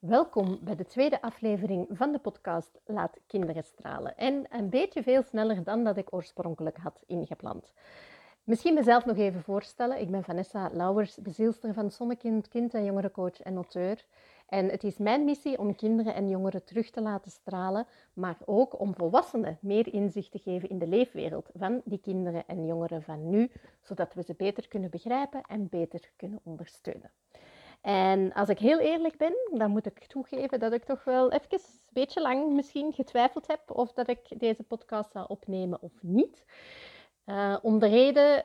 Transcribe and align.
Welkom 0.00 0.58
bij 0.62 0.76
de 0.76 0.84
tweede 0.84 1.22
aflevering 1.22 1.86
van 1.90 2.12
de 2.12 2.18
podcast 2.18 2.80
Laat 2.84 3.18
Kinderen 3.26 3.64
Stralen. 3.64 4.16
En 4.16 4.46
een 4.50 4.68
beetje 4.68 5.02
veel 5.02 5.22
sneller 5.22 5.64
dan 5.64 5.84
dat 5.84 5.96
ik 5.96 6.12
oorspronkelijk 6.12 6.76
had 6.76 7.02
ingepland. 7.06 7.72
Misschien 8.44 8.74
mezelf 8.74 9.04
nog 9.04 9.16
even 9.16 9.42
voorstellen. 9.42 10.00
Ik 10.00 10.10
ben 10.10 10.24
Vanessa 10.24 10.70
Lauwers, 10.72 11.16
bezielster 11.16 11.74
van 11.74 11.90
Zonnekind, 11.90 12.48
kind- 12.48 12.74
en 12.74 12.84
jongerencoach 12.84 13.40
en 13.40 13.54
auteur. 13.54 14.04
En 14.48 14.68
het 14.68 14.84
is 14.84 14.98
mijn 14.98 15.24
missie 15.24 15.58
om 15.58 15.74
kinderen 15.74 16.14
en 16.14 16.28
jongeren 16.28 16.64
terug 16.64 16.90
te 16.90 17.00
laten 17.00 17.30
stralen, 17.30 17.86
maar 18.12 18.36
ook 18.44 18.80
om 18.80 18.94
volwassenen 18.94 19.58
meer 19.60 19.92
inzicht 19.92 20.30
te 20.30 20.38
geven 20.38 20.68
in 20.68 20.78
de 20.78 20.86
leefwereld 20.86 21.50
van 21.54 21.80
die 21.84 22.00
kinderen 22.00 22.46
en 22.46 22.66
jongeren 22.66 23.02
van 23.02 23.30
nu, 23.30 23.50
zodat 23.82 24.14
we 24.14 24.22
ze 24.22 24.34
beter 24.34 24.68
kunnen 24.68 24.90
begrijpen 24.90 25.42
en 25.42 25.68
beter 25.68 26.10
kunnen 26.16 26.40
ondersteunen. 26.42 27.10
En 27.80 28.32
als 28.32 28.48
ik 28.48 28.58
heel 28.58 28.78
eerlijk 28.78 29.16
ben, 29.16 29.34
dan 29.52 29.70
moet 29.70 29.86
ik 29.86 30.06
toegeven 30.06 30.60
dat 30.60 30.72
ik 30.72 30.84
toch 30.84 31.04
wel 31.04 31.32
even 31.32 31.46
een 31.50 31.60
beetje 31.90 32.20
lang 32.20 32.52
misschien 32.52 32.92
getwijfeld 32.92 33.46
heb 33.46 33.70
of 33.70 33.92
dat 33.92 34.08
ik 34.08 34.40
deze 34.40 34.62
podcast 34.62 35.12
zou 35.12 35.24
opnemen 35.28 35.82
of 35.82 35.92
niet. 36.02 36.44
Uh, 37.26 37.56
om 37.62 37.78
de 37.78 37.86
reden 37.86 38.44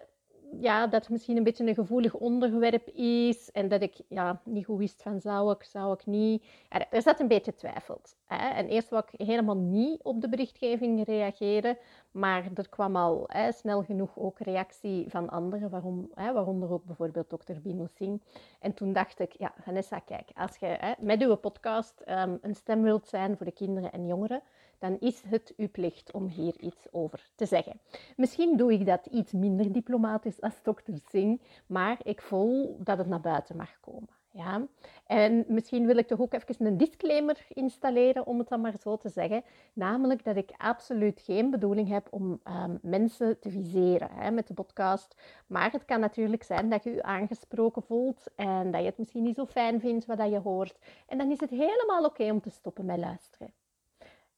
ja, 0.60 0.88
dat 0.88 1.02
het 1.02 1.10
misschien 1.10 1.38
een 1.38 1.44
beetje 1.44 1.68
een 1.68 1.74
gevoelig 1.74 2.14
onderwerp 2.14 2.88
is 2.88 3.52
en 3.52 3.68
dat 3.68 3.82
ik 3.82 4.02
ja, 4.08 4.42
niet 4.44 4.66
goed 4.66 4.78
wist 4.78 5.02
van 5.02 5.22
zou 5.22 5.52
ik, 5.52 5.64
zou 5.64 5.94
ik 5.94 6.06
niet. 6.06 6.46
er 6.90 7.02
zat 7.02 7.20
een 7.20 7.28
beetje 7.28 7.56
twijfel. 7.56 8.02
Hè. 8.26 8.50
En 8.50 8.68
eerst 8.68 8.90
wou 8.90 9.04
ik 9.08 9.28
helemaal 9.28 9.56
niet 9.56 10.04
op 10.04 10.22
de 10.22 10.30
berichtgeving 10.30 11.06
reageren, 11.06 11.78
maar 12.12 12.50
er 12.54 12.70
kwam 12.70 12.96
al 12.96 13.24
hè, 13.28 13.52
snel 13.52 13.84
genoeg 13.84 14.18
ook 14.18 14.40
reactie 14.40 15.10
van 15.10 15.30
anderen, 15.30 15.70
waarom, 15.70 16.12
hè, 16.14 16.34
waaronder 16.34 16.72
ook 16.72 16.84
bijvoorbeeld 16.84 17.30
dokter 17.30 17.62
Bino 17.62 17.88
Singh. 17.88 18.24
En 18.60 18.74
toen 18.74 18.94
dacht 18.94 19.20
ik, 19.20 19.32
ja 19.32 19.54
Vanessa, 19.62 20.00
kijk, 20.00 20.30
als 20.36 20.58
je 20.58 20.66
hè, 20.66 20.94
met 21.00 21.22
uw 21.22 21.36
podcast 21.36 22.02
um, 22.10 22.38
een 22.42 22.56
stem 22.56 22.82
wilt 22.82 23.08
zijn 23.08 23.38
voor 23.38 23.46
de 23.46 23.52
kinderen 23.52 23.92
en 23.92 24.06
jongeren, 24.06 24.42
dan 24.80 24.98
is 25.00 25.22
het 25.28 25.54
uw 25.58 25.70
plicht 25.70 26.12
om 26.12 26.28
hier 26.28 26.60
iets 26.60 26.88
over 26.92 27.30
te 27.36 27.46
zeggen. 27.46 27.80
Misschien 28.16 28.58
doe 28.58 28.74
ik 28.74 28.86
dat 28.86 29.06
iets 29.06 29.32
minder 29.32 29.72
diplomatisch 29.72 30.42
als 30.42 30.64
dokter 30.64 31.00
Singh, 31.10 31.42
maar 31.66 31.98
ik 32.04 32.22
voel 32.22 32.78
dat 32.80 32.98
het 32.98 33.08
naar 33.08 33.22
buiten 33.22 33.56
mag 33.56 33.80
komen. 33.80 34.10
Ja? 34.36 34.68
En 35.06 35.46
misschien 35.48 35.86
wil 35.86 35.98
ik 35.98 36.08
toch 36.08 36.20
ook 36.20 36.34
even 36.34 36.66
een 36.66 36.78
disclaimer 36.78 37.46
installeren, 37.50 38.26
om 38.26 38.40
het 38.40 38.48
dan 38.48 38.62
maar 38.62 38.74
zo 38.82 38.98
te 38.98 39.10
zeggen. 39.10 39.44
Namelijk 39.74 40.24
dat 40.24 40.36
ik 40.36 40.52
absoluut 40.58 41.22
geen 41.22 41.50
bedoeling 41.50 41.90
heb 41.90 42.08
om 42.10 42.42
um, 42.48 42.80
mensen 42.82 43.40
te 43.40 43.50
viseren 43.50 44.10
hè, 44.12 44.32
met 44.32 44.48
de 44.48 44.54
podcast. 44.54 45.16
Maar 45.48 45.72
het 45.72 45.86
kan 45.86 46.00
natuurlijk 46.00 46.44
zijn 46.44 46.70
dat 46.70 46.84
je 46.84 46.92
je 46.92 47.04
aangesproken 47.04 47.84
voelt 47.84 48.24
en 48.36 48.72
dat 48.72 48.82
je 48.82 48.88
het 48.88 48.98
misschien 48.98 49.24
niet 49.24 49.36
zo 49.36 49.46
fijn 49.46 49.80
vindt 49.80 50.06
wat 50.06 50.30
je 50.30 50.40
hoort. 50.40 50.80
En 51.08 51.18
dan 51.18 51.32
is 51.32 51.40
het 51.40 51.50
helemaal 51.50 52.06
oké 52.06 52.32
om 52.32 52.42
te 52.42 52.50
stoppen 52.50 52.86
met 52.86 52.98
luisteren. 52.98 53.54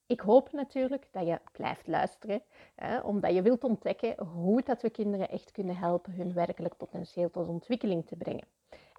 Ik 0.08 0.20
hoop 0.20 0.52
natuurlijk 0.52 1.08
dat 1.12 1.28
je 1.28 1.40
blijft 1.52 1.88
luisteren, 1.88 2.42
hè, 2.76 3.00
omdat 3.00 3.34
je 3.34 3.42
wilt 3.42 3.64
ontdekken 3.64 4.24
hoe 4.24 4.62
dat 4.64 4.82
we 4.82 4.90
kinderen 4.90 5.30
echt 5.30 5.52
kunnen 5.52 5.78
helpen 5.78 6.14
hun 6.14 6.34
werkelijk 6.34 6.78
potentieel 6.78 7.32
tot 7.32 7.48
ontwikkeling 7.48 8.06
te 8.06 8.16
brengen. 8.16 8.48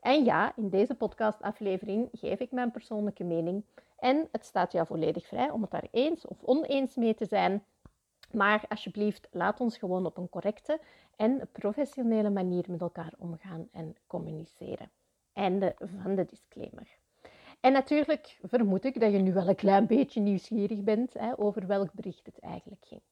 En 0.00 0.24
ja, 0.24 0.56
in 0.56 0.68
deze 0.68 0.94
podcastaflevering 0.94 2.08
geef 2.12 2.38
ik 2.38 2.50
mijn 2.50 2.70
persoonlijke 2.70 3.24
mening 3.24 3.64
en 3.98 4.28
het 4.32 4.44
staat 4.44 4.72
jou 4.72 4.86
volledig 4.86 5.26
vrij 5.26 5.50
om 5.50 5.62
het 5.62 5.70
daar 5.70 5.88
eens 5.90 6.26
of 6.26 6.42
oneens 6.42 6.96
mee 6.96 7.14
te 7.14 7.26
zijn. 7.26 7.64
Maar 8.32 8.64
alsjeblieft, 8.68 9.28
laat 9.30 9.60
ons 9.60 9.78
gewoon 9.78 10.06
op 10.06 10.16
een 10.16 10.28
correcte 10.28 10.80
en 11.16 11.48
professionele 11.52 12.30
manier 12.30 12.64
met 12.68 12.80
elkaar 12.80 13.12
omgaan 13.18 13.68
en 13.72 13.96
communiceren. 14.06 14.90
Einde 15.32 15.74
van 16.02 16.14
de 16.14 16.24
disclaimer. 16.24 16.98
En 17.60 17.72
natuurlijk 17.72 18.38
vermoed 18.42 18.84
ik 18.84 19.00
dat 19.00 19.12
je 19.12 19.18
nu 19.18 19.32
wel 19.32 19.48
een 19.48 19.54
klein 19.54 19.86
beetje 19.86 20.20
nieuwsgierig 20.20 20.82
bent 20.82 21.14
hè, 21.14 21.38
over 21.38 21.66
welk 21.66 21.92
bericht 21.92 22.26
het 22.26 22.38
eigenlijk 22.38 22.84
ging. 22.84 23.02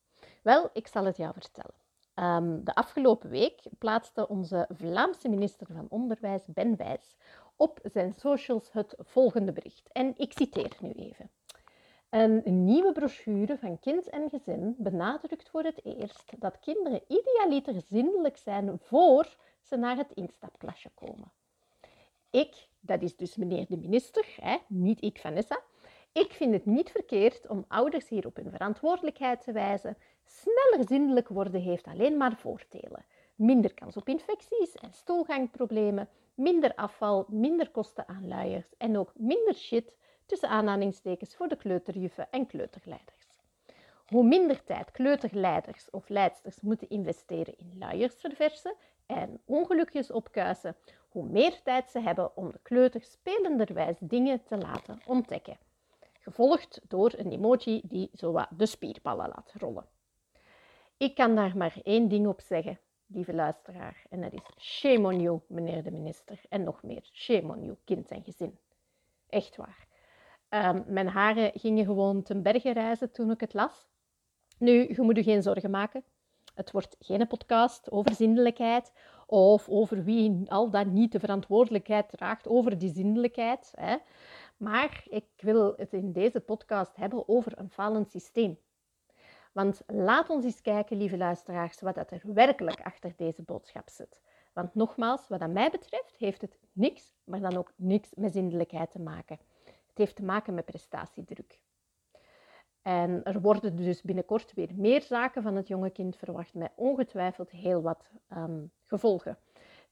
Wel, 0.42 0.70
ik 0.72 0.86
zal 0.86 1.04
het 1.04 1.16
jou 1.16 1.32
vertellen. 1.32 1.74
Um, 2.14 2.64
de 2.64 2.74
afgelopen 2.74 3.30
week 3.30 3.62
plaatste 3.78 4.28
onze 4.28 4.68
Vlaamse 4.70 5.28
minister 5.28 5.66
van 5.66 5.86
Onderwijs, 5.88 6.42
Ben 6.46 6.76
Wijs, 6.76 7.16
op 7.56 7.80
zijn 7.82 8.14
socials 8.16 8.72
het 8.72 8.94
volgende 8.98 9.52
bericht. 9.52 9.88
En 9.92 10.14
ik 10.16 10.32
citeer 10.32 10.76
nu 10.80 10.90
even. 10.90 11.30
Een 12.08 12.64
nieuwe 12.64 12.92
brochure 12.92 13.58
van 13.58 13.78
Kind 13.78 14.08
en 14.08 14.28
Gezin 14.30 14.74
benadrukt 14.78 15.48
voor 15.48 15.62
het 15.62 15.84
eerst 15.84 16.32
dat 16.38 16.58
kinderen 16.58 17.00
idealiter 17.08 17.82
zindelijk 17.88 18.36
zijn 18.36 18.78
voor 18.78 19.36
ze 19.60 19.76
naar 19.76 19.96
het 19.96 20.12
instapklasje 20.14 20.90
komen. 20.94 21.32
Ik, 22.30 22.68
dat 22.80 23.02
is 23.02 23.16
dus 23.16 23.36
meneer 23.36 23.66
de 23.68 23.76
minister, 23.76 24.26
hè, 24.40 24.56
niet 24.68 25.02
ik 25.02 25.18
Vanessa, 25.18 25.62
ik 26.12 26.32
vind 26.32 26.52
het 26.52 26.66
niet 26.66 26.90
verkeerd 26.90 27.48
om 27.48 27.64
ouders 27.68 28.08
hier 28.08 28.26
op 28.26 28.36
hun 28.36 28.50
verantwoordelijkheid 28.50 29.42
te 29.42 29.52
wijzen. 29.52 29.96
Sneller 30.24 30.86
zindelijk 30.88 31.28
worden 31.28 31.60
heeft 31.60 31.86
alleen 31.86 32.16
maar 32.16 32.36
voordelen. 32.36 33.04
Minder 33.34 33.74
kans 33.74 33.96
op 33.96 34.08
infecties 34.08 34.74
en 34.74 34.92
stoelgangproblemen, 34.92 36.08
minder 36.34 36.74
afval, 36.74 37.26
minder 37.28 37.70
kosten 37.70 38.08
aan 38.08 38.28
luiers 38.28 38.76
en 38.78 38.98
ook 38.98 39.12
minder 39.16 39.54
shit 39.54 39.94
tussen 40.26 40.48
aanhalingstekens 40.48 41.36
voor 41.36 41.48
de 41.48 41.56
kleuterjuffen 41.56 42.30
en 42.30 42.46
kleuterleiders. 42.46 43.26
Hoe 44.06 44.24
minder 44.24 44.64
tijd 44.64 44.90
kleuterleiders 44.90 45.90
of 45.90 46.08
leidsters 46.08 46.60
moeten 46.60 46.88
investeren 46.88 47.58
in 47.58 47.76
luiers 47.78 48.14
verversen 48.14 48.74
en 49.06 49.40
ongelukjes 49.44 50.10
opkuisen, 50.10 50.76
hoe 51.16 51.28
meer 51.28 51.62
tijd 51.62 51.90
ze 51.90 52.00
hebben 52.00 52.36
om 52.36 52.50
de 52.50 52.58
kleuter 52.62 53.02
spelenderwijs 53.02 53.96
dingen 54.00 54.42
te 54.44 54.58
laten 54.58 55.00
ontdekken. 55.06 55.56
Gevolgd 56.20 56.80
door 56.88 57.12
een 57.16 57.32
emoji 57.32 57.80
die 57.84 58.10
zowat 58.12 58.48
de 58.56 58.66
spierballen 58.66 59.28
laat 59.28 59.52
rollen. 59.58 59.86
Ik 60.96 61.14
kan 61.14 61.34
daar 61.34 61.56
maar 61.56 61.76
één 61.82 62.08
ding 62.08 62.26
op 62.26 62.40
zeggen, 62.40 62.78
lieve 63.06 63.34
luisteraar, 63.34 64.02
en 64.10 64.20
dat 64.20 64.32
is 64.32 64.40
shame 64.58 65.06
on 65.06 65.20
you, 65.20 65.40
meneer 65.46 65.82
de 65.82 65.90
minister. 65.90 66.40
En 66.48 66.64
nog 66.64 66.82
meer, 66.82 67.08
shame 67.12 67.54
on 67.54 67.64
you, 67.64 67.76
kind 67.84 68.10
en 68.10 68.24
gezin. 68.24 68.58
Echt 69.28 69.56
waar. 69.56 69.86
Um, 70.48 70.84
mijn 70.86 71.08
haren 71.08 71.50
gingen 71.54 71.84
gewoon 71.84 72.22
ten 72.22 72.42
berge 72.42 72.72
reizen 72.72 73.12
toen 73.12 73.30
ik 73.30 73.40
het 73.40 73.54
las. 73.54 73.88
Nu, 74.58 74.72
je 74.72 75.02
moet 75.02 75.16
je 75.16 75.22
geen 75.22 75.42
zorgen 75.42 75.70
maken. 75.70 76.04
Het 76.54 76.70
wordt 76.70 76.96
geen 77.00 77.26
podcast 77.26 77.90
over 77.90 78.14
zindelijkheid 78.14 78.92
of 79.26 79.68
over 79.68 80.04
wie 80.04 80.50
al 80.50 80.70
dan 80.70 80.92
niet 80.92 81.12
de 81.12 81.20
verantwoordelijkheid 81.20 82.08
draagt 82.08 82.48
over 82.48 82.78
die 82.78 82.92
zindelijkheid. 82.92 83.72
Hè. 83.74 83.96
Maar 84.56 85.04
ik 85.08 85.26
wil 85.36 85.74
het 85.76 85.92
in 85.92 86.12
deze 86.12 86.40
podcast 86.40 86.96
hebben 86.96 87.28
over 87.28 87.58
een 87.58 87.70
falend 87.70 88.10
systeem. 88.10 88.58
Want 89.52 89.82
laat 89.86 90.30
ons 90.30 90.44
eens 90.44 90.60
kijken, 90.60 90.96
lieve 90.96 91.16
luisteraars, 91.16 91.80
wat 91.80 91.96
er 91.96 92.20
werkelijk 92.22 92.80
achter 92.80 93.12
deze 93.16 93.42
boodschap 93.42 93.88
zit. 93.88 94.20
Want 94.52 94.74
nogmaals, 94.74 95.28
wat 95.28 95.50
mij 95.50 95.70
betreft, 95.70 96.16
heeft 96.18 96.40
het 96.40 96.58
niks, 96.72 97.14
maar 97.24 97.40
dan 97.40 97.56
ook 97.56 97.72
niks 97.76 98.14
met 98.14 98.32
zindelijkheid 98.32 98.90
te 98.90 99.00
maken. 99.00 99.38
Het 99.64 99.98
heeft 99.98 100.16
te 100.16 100.24
maken 100.24 100.54
met 100.54 100.64
prestatiedruk. 100.64 101.58
En 102.82 103.24
er 103.24 103.40
worden 103.40 103.76
dus 103.76 104.02
binnenkort 104.02 104.54
weer 104.54 104.70
meer 104.74 105.02
zaken 105.02 105.42
van 105.42 105.54
het 105.56 105.68
jonge 105.68 105.90
kind 105.90 106.16
verwacht, 106.16 106.54
met 106.54 106.72
ongetwijfeld 106.74 107.50
heel 107.50 107.82
wat 107.82 108.10
um, 108.32 108.72
gevolgen. 108.86 109.38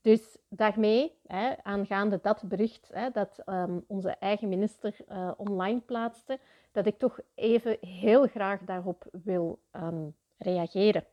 Dus 0.01 0.39
daarmee, 0.49 1.19
hè, 1.27 1.63
aangaande 1.63 2.19
dat 2.23 2.43
bericht 2.49 2.91
hè, 2.93 3.11
dat 3.11 3.43
um, 3.47 3.85
onze 3.87 4.11
eigen 4.11 4.49
minister 4.49 4.97
uh, 5.09 5.31
online 5.37 5.81
plaatste, 5.81 6.39
dat 6.73 6.87
ik 6.87 6.99
toch 6.99 7.21
even 7.35 7.77
heel 7.81 8.27
graag 8.27 8.61
daarop 8.61 9.07
wil 9.13 9.61
um, 9.73 10.17
reageren. 10.37 11.05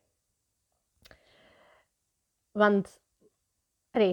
Want 2.50 3.01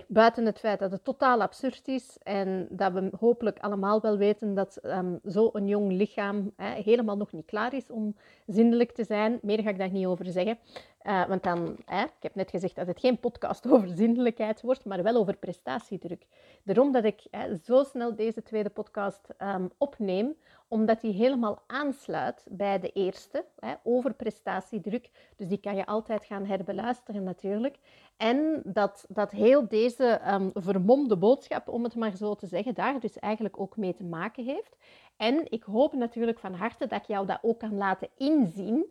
Buiten 0.07 0.45
het 0.45 0.59
feit 0.59 0.79
dat 0.79 0.91
het 0.91 1.03
totaal 1.03 1.41
absurd 1.41 1.87
is 1.87 2.17
en 2.23 2.67
dat 2.69 2.93
we 2.93 3.09
hopelijk 3.19 3.59
allemaal 3.59 4.01
wel 4.01 4.17
weten 4.17 4.53
dat 4.53 4.79
um, 4.83 5.19
zo'n 5.23 5.67
jong 5.67 5.91
lichaam 5.91 6.53
hè, 6.55 6.81
helemaal 6.81 7.17
nog 7.17 7.31
niet 7.31 7.45
klaar 7.45 7.73
is 7.73 7.89
om 7.89 8.15
zindelijk 8.45 8.91
te 8.91 9.03
zijn. 9.03 9.39
Meer 9.41 9.61
ga 9.61 9.69
ik 9.69 9.77
daar 9.77 9.91
niet 9.91 10.05
over 10.05 10.25
zeggen. 10.25 10.57
Uh, 11.03 11.27
want 11.27 11.43
dan, 11.43 11.77
hè, 11.85 12.03
ik 12.03 12.11
heb 12.19 12.35
net 12.35 12.49
gezegd 12.49 12.75
dat 12.75 12.87
het 12.87 12.99
geen 12.99 13.19
podcast 13.19 13.67
over 13.71 13.89
zindelijkheid 13.89 14.61
wordt, 14.61 14.85
maar 14.85 15.03
wel 15.03 15.15
over 15.15 15.37
prestatiedruk. 15.37 16.25
Daarom 16.63 16.91
dat 16.91 17.03
ik 17.03 17.21
hè, 17.31 17.55
zo 17.55 17.83
snel 17.83 18.15
deze 18.15 18.43
tweede 18.43 18.69
podcast 18.69 19.27
um, 19.37 19.71
opneem, 19.77 20.35
omdat 20.69 21.01
die 21.01 21.13
helemaal 21.13 21.63
aansluit 21.67 22.45
bij 22.49 22.79
de 22.79 22.91
eerste, 22.91 23.45
hè, 23.59 23.73
over 23.83 24.13
prestatiedruk. 24.13 25.09
Dus 25.35 25.47
die 25.47 25.57
kan 25.57 25.75
je 25.75 25.85
altijd 25.85 26.25
gaan 26.25 26.45
herbeluisteren 26.45 27.23
natuurlijk. 27.23 27.77
En 28.17 28.61
dat, 28.65 29.05
dat 29.09 29.31
heel 29.31 29.67
deze 29.67 30.21
um, 30.27 30.51
vermomde 30.53 31.17
boodschap, 31.17 31.67
om 31.67 31.83
het 31.83 31.95
maar 31.95 32.15
zo 32.15 32.35
te 32.35 32.47
zeggen, 32.47 32.73
daar 32.73 32.99
dus 32.99 33.19
eigenlijk 33.19 33.59
ook 33.59 33.77
mee 33.77 33.93
te 33.93 34.03
maken 34.03 34.45
heeft. 34.45 34.77
En 35.17 35.51
ik 35.51 35.63
hoop 35.63 35.93
natuurlijk 35.93 36.39
van 36.39 36.53
harte 36.53 36.87
dat 36.87 37.01
ik 37.01 37.07
jou 37.07 37.25
dat 37.25 37.39
ook 37.41 37.59
kan 37.59 37.77
laten 37.77 38.09
inzien. 38.17 38.85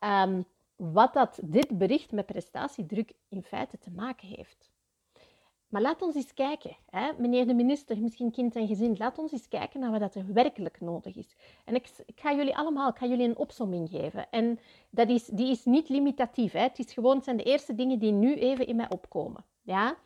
Um, 0.00 0.46
wat 0.76 1.12
dat 1.12 1.38
dit 1.42 1.78
bericht 1.78 2.12
met 2.12 2.26
prestatiedruk 2.26 3.12
in 3.28 3.42
feite 3.42 3.78
te 3.78 3.90
maken 3.90 4.28
heeft. 4.28 4.70
Maar 5.68 5.82
laat 5.82 6.02
ons 6.02 6.14
eens 6.14 6.34
kijken, 6.34 6.76
hè? 6.90 7.10
meneer 7.18 7.46
de 7.46 7.54
minister, 7.54 7.98
misschien 7.98 8.30
kind 8.30 8.56
en 8.56 8.66
gezin, 8.66 8.94
laat 8.98 9.18
ons 9.18 9.32
eens 9.32 9.48
kijken 9.48 9.80
naar 9.80 9.98
wat 9.98 10.14
er 10.14 10.32
werkelijk 10.32 10.80
nodig 10.80 11.16
is. 11.16 11.36
En 11.64 11.74
ik, 11.74 11.88
ik, 12.06 12.20
ga 12.20 12.34
jullie 12.34 12.56
allemaal, 12.56 12.88
ik 12.88 12.96
ga 12.96 13.06
jullie 13.06 13.28
een 13.28 13.36
opsomming 13.36 13.88
geven. 13.88 14.30
En 14.30 14.58
dat 14.90 15.08
is, 15.08 15.24
die 15.24 15.50
is 15.50 15.64
niet 15.64 15.88
limitatief. 15.88 16.52
Hè? 16.52 16.60
Het, 16.60 16.78
is 16.78 16.92
gewoon, 16.92 17.22
zijn 17.22 17.36
de 17.36 17.42
eerste 17.42 17.74
dingen 17.74 17.98
die 17.98 18.12
nu 18.12 18.34
even 18.34 18.66
in 18.66 18.76
mij 18.76 18.90
opkomen. 18.90 19.44
Ja? 19.62 19.96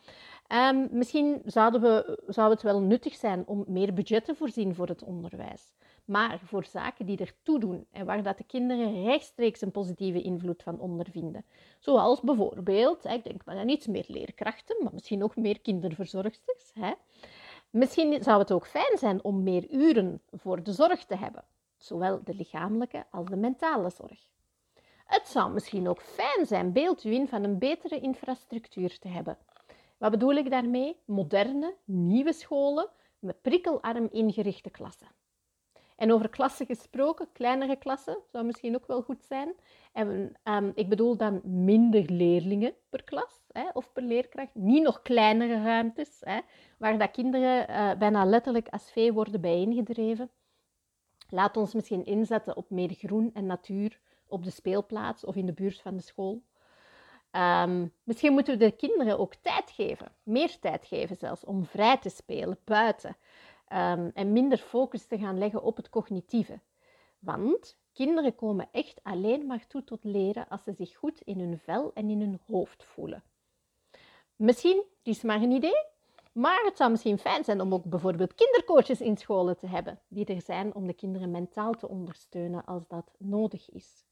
Um, 0.47 0.87
misschien 0.91 1.41
zouden 1.45 1.81
we, 1.81 2.23
zou 2.27 2.49
het 2.51 2.61
wel 2.61 2.79
nuttig 2.79 3.15
zijn 3.15 3.43
om 3.47 3.63
meer 3.67 3.93
budget 3.93 4.25
te 4.25 4.35
voorzien 4.35 4.75
voor 4.75 4.87
het 4.87 5.03
onderwijs. 5.03 5.73
Maar 6.05 6.39
voor 6.39 6.65
zaken 6.65 7.05
die 7.05 7.17
ertoe 7.17 7.59
doen 7.59 7.87
en 7.91 8.05
waar 8.05 8.23
dat 8.23 8.37
de 8.37 8.43
kinderen 8.43 9.03
rechtstreeks 9.03 9.61
een 9.61 9.71
positieve 9.71 10.21
invloed 10.21 10.63
van 10.63 10.79
ondervinden. 10.79 11.45
Zoals 11.79 12.21
bijvoorbeeld, 12.21 13.05
ik 13.05 13.23
denk 13.23 13.45
maar 13.45 13.57
aan 13.57 13.69
iets 13.69 13.87
meer 13.87 14.05
leerkrachten, 14.07 14.83
maar 14.83 14.93
misschien 14.93 15.23
ook 15.23 15.35
meer 15.35 15.61
kinderverzorgsters. 15.61 16.71
Hè. 16.73 16.91
Misschien 17.69 18.23
zou 18.23 18.39
het 18.39 18.51
ook 18.51 18.67
fijn 18.67 18.97
zijn 18.97 19.23
om 19.23 19.43
meer 19.43 19.69
uren 19.69 20.21
voor 20.31 20.63
de 20.63 20.71
zorg 20.71 21.05
te 21.05 21.15
hebben, 21.15 21.43
zowel 21.77 22.23
de 22.23 22.35
lichamelijke 22.35 23.05
als 23.11 23.25
de 23.25 23.35
mentale 23.35 23.89
zorg. 23.89 24.31
Het 25.05 25.27
zou 25.27 25.51
misschien 25.51 25.87
ook 25.87 26.01
fijn 26.01 26.45
zijn, 26.45 26.71
beeld 26.71 27.03
u 27.03 27.13
in, 27.13 27.27
van 27.27 27.43
een 27.43 27.57
betere 27.57 27.99
infrastructuur 27.99 28.99
te 28.99 29.07
hebben. 29.07 29.37
Wat 29.97 30.11
bedoel 30.11 30.33
ik 30.33 30.49
daarmee? 30.49 30.97
Moderne, 31.05 31.73
nieuwe 31.85 32.33
scholen 32.33 32.89
met 33.19 33.41
prikkelarm 33.41 34.07
ingerichte 34.11 34.69
klassen. 34.69 35.07
En 35.95 36.11
over 36.11 36.29
klassen 36.29 36.65
gesproken, 36.65 37.27
kleinere 37.31 37.75
klassen 37.75 38.17
zou 38.31 38.45
misschien 38.45 38.75
ook 38.75 38.87
wel 38.87 39.01
goed 39.01 39.23
zijn. 39.23 39.53
En, 39.91 40.35
um, 40.43 40.71
ik 40.75 40.89
bedoel 40.89 41.17
dan 41.17 41.41
minder 41.43 42.11
leerlingen 42.11 42.73
per 42.89 43.03
klas 43.03 43.41
hè, 43.51 43.69
of 43.73 43.93
per 43.93 44.03
leerkracht. 44.03 44.55
Niet 44.55 44.83
nog 44.83 45.01
kleinere 45.01 45.63
ruimtes, 45.63 46.17
hè, 46.19 46.39
waar 46.77 46.97
dat 46.97 47.11
kinderen 47.11 47.69
uh, 47.69 47.93
bijna 47.97 48.25
letterlijk 48.25 48.67
als 48.67 48.91
vee 48.91 49.13
worden 49.13 49.41
bijeengedreven. 49.41 50.29
Laat 51.29 51.57
ons 51.57 51.73
misschien 51.73 52.05
inzetten 52.05 52.57
op 52.57 52.69
meer 52.69 52.93
groen 52.93 53.31
en 53.33 53.45
natuur 53.45 53.99
op 54.27 54.43
de 54.43 54.49
speelplaats 54.49 55.25
of 55.25 55.35
in 55.35 55.45
de 55.45 55.53
buurt 55.53 55.81
van 55.81 55.97
de 55.97 56.03
school. 56.03 56.41
Um, 57.31 57.93
misschien 58.03 58.33
moeten 58.33 58.57
we 58.57 58.65
de 58.65 58.71
kinderen 58.71 59.19
ook 59.19 59.35
tijd 59.35 59.71
geven, 59.71 60.11
meer 60.23 60.59
tijd 60.59 60.85
geven 60.85 61.15
zelfs, 61.15 61.45
om 61.45 61.65
vrij 61.65 61.97
te 61.97 62.09
spelen 62.09 62.57
buiten. 62.63 63.15
Um, 63.73 64.11
en 64.13 64.31
minder 64.31 64.57
focus 64.57 65.05
te 65.05 65.17
gaan 65.17 65.37
leggen 65.37 65.63
op 65.63 65.77
het 65.77 65.89
cognitieve. 65.89 66.59
Want 67.19 67.77
kinderen 67.93 68.35
komen 68.35 68.67
echt 68.71 68.99
alleen 69.03 69.45
maar 69.45 69.67
toe 69.67 69.83
tot 69.83 70.03
leren 70.03 70.47
als 70.49 70.63
ze 70.63 70.73
zich 70.73 70.95
goed 70.95 71.21
in 71.21 71.39
hun 71.39 71.59
vel 71.59 71.91
en 71.93 72.09
in 72.09 72.19
hun 72.19 72.39
hoofd 72.45 72.83
voelen. 72.83 73.23
Misschien, 74.35 74.77
het 74.77 75.07
is 75.07 75.21
maar 75.21 75.41
een 75.41 75.51
idee, 75.51 75.85
maar 76.31 76.63
het 76.63 76.77
zou 76.77 76.91
misschien 76.91 77.17
fijn 77.17 77.43
zijn 77.43 77.61
om 77.61 77.73
ook 77.73 77.83
bijvoorbeeld 77.83 78.35
kindercoaches 78.35 79.01
in 79.01 79.17
scholen 79.17 79.57
te 79.57 79.67
hebben, 79.67 79.99
die 80.07 80.25
er 80.25 80.41
zijn 80.41 80.75
om 80.75 80.87
de 80.87 80.93
kinderen 80.93 81.31
mentaal 81.31 81.73
te 81.73 81.87
ondersteunen 81.87 82.65
als 82.65 82.87
dat 82.87 83.11
nodig 83.17 83.69
is. 83.69 84.05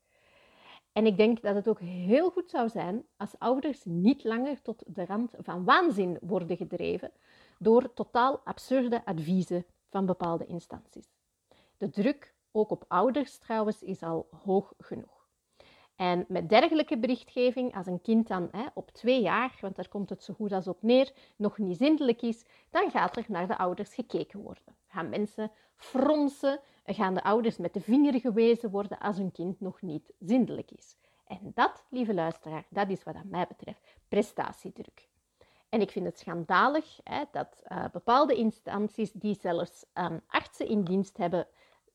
En 0.93 1.05
ik 1.05 1.17
denk 1.17 1.41
dat 1.41 1.55
het 1.55 1.67
ook 1.67 1.79
heel 1.79 2.29
goed 2.29 2.49
zou 2.49 2.69
zijn 2.69 3.05
als 3.17 3.37
ouders 3.37 3.83
niet 3.85 4.23
langer 4.23 4.61
tot 4.61 4.83
de 4.87 5.05
rand 5.05 5.33
van 5.37 5.63
waanzin 5.63 6.17
worden 6.21 6.57
gedreven 6.57 7.11
door 7.59 7.93
totaal 7.93 8.39
absurde 8.43 9.05
adviezen 9.05 9.65
van 9.89 10.05
bepaalde 10.05 10.45
instanties. 10.45 11.09
De 11.77 11.89
druk, 11.89 12.35
ook 12.51 12.69
op 12.69 12.85
ouders 12.87 13.37
trouwens, 13.37 13.81
is 13.81 14.03
al 14.03 14.27
hoog 14.43 14.73
genoeg. 14.77 15.20
En 16.01 16.25
met 16.27 16.49
dergelijke 16.49 16.97
berichtgeving, 16.97 17.75
als 17.75 17.85
een 17.85 18.01
kind 18.01 18.27
dan 18.27 18.47
hè, 18.51 18.65
op 18.73 18.91
twee 18.91 19.21
jaar, 19.21 19.57
want 19.59 19.75
daar 19.75 19.87
komt 19.87 20.09
het 20.09 20.23
zo 20.23 20.33
goed 20.33 20.51
als 20.51 20.67
op 20.67 20.81
neer, 20.81 21.11
nog 21.35 21.57
niet 21.57 21.77
zindelijk 21.77 22.21
is, 22.21 22.45
dan 22.69 22.91
gaat 22.91 23.17
er 23.17 23.25
naar 23.27 23.47
de 23.47 23.57
ouders 23.57 23.93
gekeken 23.93 24.39
worden. 24.39 24.75
Gaan 24.87 25.09
mensen 25.09 25.51
fronsen, 25.75 26.59
gaan 26.85 27.13
de 27.13 27.23
ouders 27.23 27.57
met 27.57 27.73
de 27.73 27.81
vinger 27.81 28.19
gewezen 28.19 28.71
worden 28.71 28.99
als 28.99 29.17
hun 29.17 29.31
kind 29.31 29.59
nog 29.59 29.81
niet 29.81 30.13
zindelijk 30.19 30.71
is. 30.71 30.95
En 31.27 31.51
dat, 31.53 31.85
lieve 31.89 32.13
luisteraar, 32.13 32.65
dat 32.69 32.89
is 32.89 33.03
wat 33.03 33.15
aan 33.15 33.29
mij 33.29 33.47
betreft 33.47 33.87
prestatiedruk. 34.07 35.07
En 35.69 35.81
ik 35.81 35.91
vind 35.91 36.05
het 36.05 36.19
schandalig 36.19 36.99
hè, 37.03 37.23
dat 37.31 37.61
uh, 37.67 37.85
bepaalde 37.91 38.35
instanties 38.35 39.11
die 39.11 39.37
zelfs 39.39 39.85
um, 39.93 40.21
artsen 40.27 40.67
in 40.67 40.83
dienst 40.83 41.17
hebben, 41.17 41.47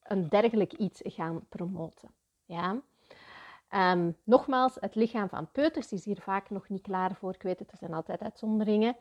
een 0.02 0.28
dergelijk 0.28 0.72
iets 0.72 1.00
gaan 1.04 1.46
promoten. 1.48 2.10
Ja? 2.44 2.82
Um, 3.74 4.16
nogmaals, 4.24 4.76
het 4.80 4.94
lichaam 4.94 5.28
van 5.28 5.50
peuters 5.50 5.92
is 5.92 6.04
hier 6.04 6.20
vaak 6.20 6.50
nog 6.50 6.68
niet 6.68 6.82
klaar 6.82 7.14
voor. 7.14 7.34
Ik 7.34 7.42
weet 7.42 7.58
het, 7.58 7.72
er 7.72 7.78
zijn 7.78 7.94
altijd 7.94 8.22
uitzonderingen. 8.22 8.96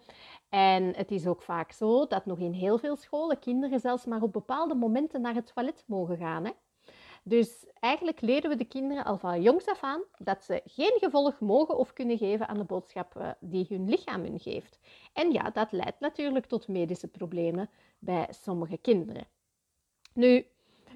En 0.50 0.96
het 0.96 1.12
is 1.12 1.28
ook 1.28 1.42
vaak 1.42 1.72
zo 1.72 2.08
dat 2.08 2.26
nog 2.26 2.40
in 2.40 2.52
heel 2.52 2.78
veel 2.78 2.96
scholen 2.96 3.40
kinderen 3.40 3.80
zelfs 3.80 4.06
maar 4.06 4.22
op 4.22 4.34
bepaalde 4.34 4.76
momenten 4.76 5.22
naar 5.22 5.36
het 5.36 5.52
toilet 5.54 5.84
mogen 5.88 6.18
gaan. 6.18 6.46
Hè? 6.46 6.52
Dus 7.24 7.66
eigenlijk 7.80 8.22
leren 8.22 8.50
we 8.50 8.56
de 8.56 8.66
kinderen 8.66 9.06
al 9.06 9.18
van 9.18 9.42
jongs 9.42 9.66
af 9.66 9.84
aan 9.84 10.02
dat 10.18 10.44
ze 10.44 10.62
geen 10.66 10.98
gevolg 11.00 11.40
mogen 11.40 11.78
of 11.78 11.94
kunnen 11.94 12.18
geven 12.18 12.48
aan 12.48 12.58
de 12.58 12.64
boodschap 12.64 13.16
eh, 13.16 13.30
die 13.40 13.66
hun 13.70 13.90
lichaam 13.90 14.22
hun 14.22 14.40
geeft. 14.40 14.80
En 15.14 15.32
ja, 15.32 15.50
dat 15.50 15.72
leidt 15.72 16.00
natuurlijk 16.00 16.46
tot 16.46 16.68
medische 16.68 17.08
problemen 17.08 17.70
bij 18.00 18.28
sommige 18.30 18.78
kinderen. 18.78 19.28
Nu, 20.14 20.46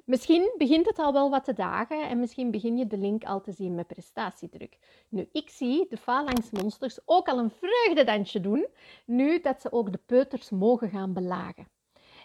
misschien 0.10 0.54
begint 0.58 0.86
het 0.86 1.00
al 1.00 1.14
wel 1.14 1.30
wat 1.30 1.44
te 1.44 1.54
dagen 1.54 2.10
en 2.10 2.20
misschien 2.20 2.52
begin 2.52 2.78
je 2.78 2.88
de 2.88 2.98
link 2.98 3.24
al 3.24 3.42
te 3.42 3.52
zien 3.52 3.76
met 3.76 3.88
prestatiedruk. 3.88 4.78
Nu, 5.10 5.30
ik 5.32 5.50
zie 5.50 5.86
de 5.90 5.98
phalanxmonsters 5.98 7.00
ook 7.06 7.28
al 7.28 7.38
een 7.38 7.52
vreugdedansje 7.52 8.42
doen, 8.42 8.68
nu 9.06 9.42
dat 9.42 9.62
ze 9.62 9.72
ook 9.72 9.92
de 9.92 10.00
peuters 10.06 10.50
mogen 10.50 10.90
gaan 10.90 11.14
belagen. 11.14 11.68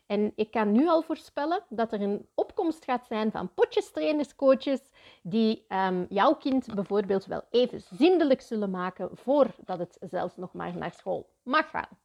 En 0.06 0.32
ik 0.34 0.50
kan 0.50 0.72
nu 0.72 0.88
al 0.88 1.02
voorspellen 1.02 1.64
dat 1.68 1.92
er 1.92 2.00
een 2.00 2.28
opkomst 2.34 2.84
gaat 2.84 3.06
zijn 3.06 3.30
van 3.30 3.54
potjestrainers, 3.54 4.34
coaches, 4.34 4.80
die 5.22 5.64
um, 5.68 6.06
jouw 6.08 6.34
kind 6.34 6.74
bijvoorbeeld 6.74 7.26
wel 7.26 7.42
even 7.50 7.80
zindelijk 7.80 8.40
zullen 8.40 8.70
maken 8.70 9.10
voordat 9.12 9.78
het 9.78 9.98
zelfs 10.00 10.36
nog 10.36 10.52
maar 10.52 10.76
naar 10.76 10.92
school 10.92 11.28
mag 11.42 11.70
gaan. 11.70 11.98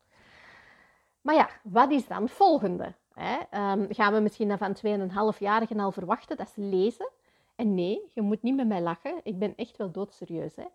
Maar 1.21 1.35
ja, 1.35 1.49
wat 1.63 1.91
is 1.91 2.07
dan 2.07 2.29
volgende? 2.29 2.93
Hè? 3.21 3.71
Um, 3.71 3.87
gaan 3.89 4.13
we 4.13 4.19
misschien 4.19 4.57
van 4.57 4.75
2,5-jarigen 4.75 5.79
al 5.79 5.91
verwachten 5.91 6.37
dat 6.37 6.49
ze 6.49 6.61
lezen? 6.61 7.09
En 7.55 7.73
nee, 7.75 8.01
je 8.13 8.21
moet 8.21 8.41
niet 8.41 8.55
met 8.55 8.67
mij 8.67 8.81
lachen. 8.81 9.19
Ik 9.23 9.39
ben 9.39 9.53
echt 9.55 9.77
wel 9.77 9.91
doodserieus. 9.91 10.55
Hè? 10.55 10.65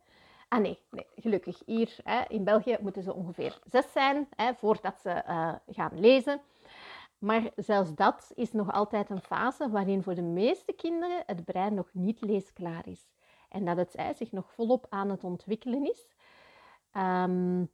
Ah 0.48 0.60
nee, 0.60 0.78
nee 0.90 1.06
gelukkig. 1.16 1.62
Hier 1.66 1.96
hè, 2.04 2.22
in 2.28 2.44
België 2.44 2.76
moeten 2.80 3.02
ze 3.02 3.14
ongeveer 3.14 3.58
zes 3.70 3.92
zijn 3.92 4.28
hè, 4.36 4.54
voordat 4.54 4.98
ze 5.00 5.22
uh, 5.28 5.54
gaan 5.66 6.00
lezen. 6.00 6.40
Maar 7.18 7.50
zelfs 7.56 7.94
dat 7.94 8.32
is 8.34 8.52
nog 8.52 8.72
altijd 8.72 9.10
een 9.10 9.20
fase 9.20 9.70
waarin 9.70 10.02
voor 10.02 10.14
de 10.14 10.22
meeste 10.22 10.72
kinderen 10.72 11.22
het 11.26 11.44
brein 11.44 11.74
nog 11.74 11.88
niet 11.92 12.20
leesklaar 12.20 12.88
is. 12.88 13.06
En 13.48 13.64
dat 13.64 13.76
het 13.76 14.16
zich 14.16 14.32
nog 14.32 14.52
volop 14.52 14.86
aan 14.88 15.10
het 15.10 15.24
ontwikkelen 15.24 15.90
is. 15.90 16.08
Um, 16.96 17.70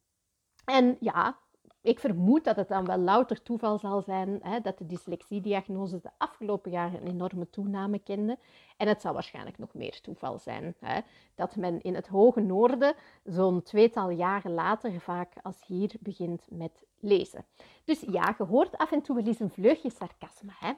en 0.65 0.97
ja, 1.01 1.39
ik 1.83 1.99
vermoed 1.99 2.45
dat 2.45 2.57
het 2.57 2.69
dan 2.69 2.85
wel 2.85 2.99
louter 2.99 3.43
toeval 3.43 3.79
zal 3.79 4.03
zijn 4.03 4.39
hè, 4.43 4.61
dat 4.61 4.79
de 4.79 4.87
dyslexiediagnose 4.87 6.01
de 6.01 6.11
afgelopen 6.19 6.71
jaren 6.71 7.01
een 7.01 7.09
enorme 7.09 7.51
toename 7.51 7.99
kende. 7.99 8.39
En 8.77 8.89
het 8.89 9.01
zal 9.01 9.13
waarschijnlijk 9.13 9.59
nog 9.59 9.75
meer 9.75 10.01
toeval 10.01 10.39
zijn 10.39 10.75
hè, 10.81 11.01
dat 11.35 11.57
men 11.57 11.83
in 11.83 11.95
het 11.95 12.07
hoge 12.07 12.41
noorden 12.41 12.95
zo'n 13.25 13.63
tweetal 13.63 14.11
jaren 14.11 14.53
later 14.53 15.01
vaak 15.01 15.33
als 15.43 15.67
hier 15.67 15.93
begint 16.01 16.47
met 16.51 16.85
lezen. 16.99 17.45
Dus 17.85 18.01
ja, 18.01 18.35
je 18.39 18.45
hoort 18.45 18.79
af 18.79 18.93
en 18.93 19.03
toe 19.03 19.17
wel 19.17 19.27
eens 19.27 19.41
een 19.41 19.51
vleugje 19.51 19.91
sarcasme. 19.91 20.53
Hè. 20.59 20.73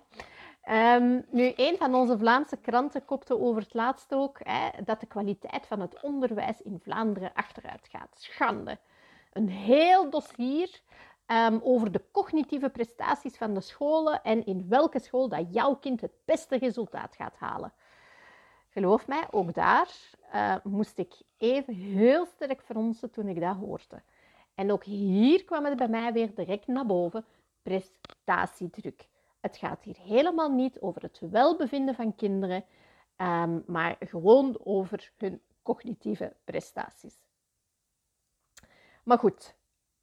Um, 0.96 1.24
nu, 1.30 1.52
een 1.56 1.76
van 1.76 1.94
onze 1.94 2.18
Vlaamse 2.18 2.56
kranten 2.56 3.04
kopte 3.04 3.40
over 3.40 3.62
het 3.62 3.74
laatst 3.74 4.14
ook 4.14 4.38
hè, 4.42 4.68
dat 4.84 5.00
de 5.00 5.06
kwaliteit 5.06 5.66
van 5.66 5.80
het 5.80 6.00
onderwijs 6.02 6.62
in 6.62 6.80
Vlaanderen 6.82 7.32
achteruit 7.34 7.88
gaat. 7.90 8.14
Schande 8.14 8.78
een 9.32 9.48
heel 9.48 10.10
dossier 10.10 10.80
um, 11.26 11.60
over 11.62 11.92
de 11.92 12.04
cognitieve 12.10 12.68
prestaties 12.68 13.36
van 13.36 13.54
de 13.54 13.60
scholen 13.60 14.22
en 14.22 14.46
in 14.46 14.68
welke 14.68 14.98
school 14.98 15.28
dat 15.28 15.54
jouw 15.54 15.74
kind 15.74 16.00
het 16.00 16.14
beste 16.24 16.56
resultaat 16.56 17.14
gaat 17.14 17.36
halen. 17.36 17.72
Geloof 18.68 19.06
mij, 19.06 19.26
ook 19.30 19.54
daar 19.54 19.88
uh, 20.34 20.56
moest 20.62 20.98
ik 20.98 21.14
even 21.38 21.74
heel 21.74 22.26
sterk 22.26 22.62
fronsen 22.62 23.10
toen 23.10 23.28
ik 23.28 23.40
dat 23.40 23.56
hoorde. 23.56 24.02
En 24.54 24.72
ook 24.72 24.84
hier 24.84 25.44
kwam 25.44 25.64
het 25.64 25.76
bij 25.76 25.88
mij 25.88 26.12
weer 26.12 26.34
direct 26.34 26.66
naar 26.66 26.86
boven: 26.86 27.24
prestatiedruk. 27.62 29.08
Het 29.40 29.56
gaat 29.56 29.82
hier 29.82 29.96
helemaal 29.96 30.50
niet 30.50 30.80
over 30.80 31.02
het 31.02 31.20
welbevinden 31.30 31.94
van 31.94 32.14
kinderen, 32.14 32.64
um, 33.16 33.62
maar 33.66 33.96
gewoon 33.98 34.60
over 34.64 35.12
hun 35.16 35.40
cognitieve 35.62 36.36
prestaties. 36.44 37.24
Maar 39.02 39.18
goed, 39.18 39.54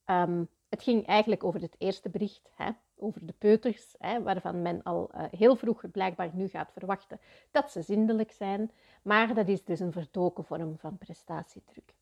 um, 0.05 0.49
het 0.69 0.83
ging 0.83 1.05
eigenlijk 1.05 1.43
over 1.43 1.61
het 1.61 1.75
eerste 1.77 2.09
bericht, 2.09 2.49
hè, 2.55 2.69
over 2.95 3.25
de 3.25 3.33
peuters, 3.37 3.95
hè, 3.97 4.23
waarvan 4.23 4.61
men 4.61 4.83
al 4.83 5.09
uh, 5.15 5.23
heel 5.31 5.55
vroeg 5.55 5.91
blijkbaar 5.91 6.29
nu 6.33 6.47
gaat 6.47 6.71
verwachten 6.71 7.19
dat 7.51 7.71
ze 7.71 7.81
zindelijk 7.81 8.31
zijn. 8.31 8.71
Maar 9.01 9.33
dat 9.33 9.47
is 9.47 9.63
dus 9.63 9.79
een 9.79 9.91
verdoken 9.91 10.43
vorm 10.43 10.77
van 10.77 10.97
prestatiedruk. 10.97 11.93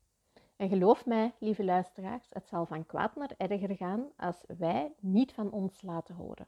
En 0.56 0.68
geloof 0.68 1.06
mij, 1.06 1.34
lieve 1.38 1.64
luisteraars, 1.64 2.26
het 2.30 2.48
zal 2.48 2.66
van 2.66 2.86
kwaad 2.86 3.16
naar 3.16 3.34
erger 3.36 3.76
gaan 3.76 4.08
als 4.16 4.44
wij 4.58 4.92
niet 5.00 5.32
van 5.32 5.50
ons 5.50 5.82
laten 5.82 6.14
horen. 6.14 6.46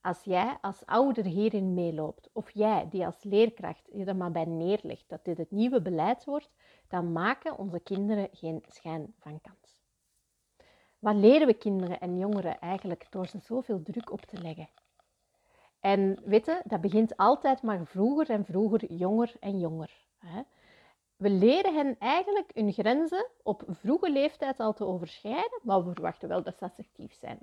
Als 0.00 0.24
jij 0.24 0.58
als 0.60 0.86
ouder 0.86 1.24
hierin 1.24 1.74
meeloopt, 1.74 2.30
of 2.32 2.50
jij 2.50 2.88
die 2.88 3.06
als 3.06 3.22
leerkracht 3.22 3.88
je 3.92 4.04
er 4.04 4.16
maar 4.16 4.32
bij 4.32 4.44
neerlegt 4.44 5.08
dat 5.08 5.24
dit 5.24 5.38
het 5.38 5.50
nieuwe 5.50 5.82
beleid 5.82 6.24
wordt, 6.24 6.50
dan 6.88 7.12
maken 7.12 7.58
onze 7.58 7.80
kinderen 7.80 8.28
geen 8.32 8.64
schijn 8.66 9.14
van 9.18 9.40
kans. 9.40 9.61
Wat 11.02 11.14
leren 11.14 11.46
we 11.46 11.54
kinderen 11.54 12.00
en 12.00 12.18
jongeren 12.18 12.60
eigenlijk 12.60 13.06
door 13.10 13.26
ze 13.26 13.38
zoveel 13.38 13.82
druk 13.82 14.12
op 14.12 14.20
te 14.20 14.42
leggen? 14.42 14.68
En 15.80 16.18
weten, 16.24 16.60
dat 16.64 16.80
begint 16.80 17.16
altijd 17.16 17.62
maar 17.62 17.86
vroeger 17.86 18.30
en 18.30 18.44
vroeger, 18.44 18.92
jonger 18.92 19.32
en 19.40 19.58
jonger. 19.58 19.90
We 21.16 21.30
leren 21.30 21.74
hen 21.74 21.96
eigenlijk 21.98 22.50
hun 22.54 22.72
grenzen 22.72 23.26
op 23.42 23.62
vroege 23.68 24.10
leeftijd 24.10 24.60
al 24.60 24.72
te 24.72 24.84
overschrijden, 24.84 25.60
maar 25.62 25.84
we 25.84 25.92
verwachten 25.92 26.28
wel 26.28 26.42
dat 26.42 26.58
ze 26.58 26.64
assertief 26.64 27.14
zijn. 27.14 27.38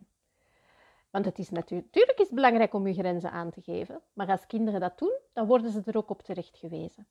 Want 1.10 1.25
het 1.25 1.39
is 1.39 1.50
natuurlijk, 1.50 2.20
is 2.20 2.30
belangrijk 2.30 2.74
om 2.74 2.88
je 2.88 2.94
grenzen 2.94 3.32
aan 3.32 3.50
te 3.50 3.62
geven, 3.62 4.01
maar 4.13 4.28
als 4.28 4.48
kinderen 4.48 4.80
dat 4.80 4.98
doen, 5.00 5.18
dan 5.34 5.48
worden 5.48 5.72
ze 5.72 5.82
er 5.86 5.98
ook 5.98 6.10
op 6.10 6.22
terecht 6.22 6.58
gewezen. 6.58 7.08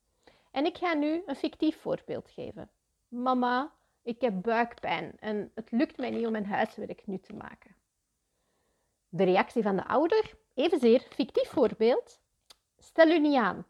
En 0.51 0.65
ik 0.65 0.77
ga 0.77 0.93
nu 0.93 1.23
een 1.25 1.35
fictief 1.35 1.81
voorbeeld 1.81 2.29
geven. 2.29 2.69
Mama, 3.07 3.71
ik 4.01 4.21
heb 4.21 4.41
buikpijn 4.41 5.17
en 5.19 5.51
het 5.55 5.71
lukt 5.71 5.97
mij 5.97 6.09
niet 6.09 6.25
om 6.25 6.31
mijn 6.31 6.45
huiswerk 6.45 7.07
nu 7.07 7.19
te 7.19 7.33
maken. 7.33 7.75
De 9.09 9.23
reactie 9.23 9.63
van 9.63 9.75
de 9.75 9.87
ouder, 9.87 10.33
evenzeer 10.53 10.99
fictief 11.09 11.49
voorbeeld. 11.49 12.19
Stel 12.77 13.07
u 13.07 13.19
niet 13.19 13.37
aan. 13.37 13.65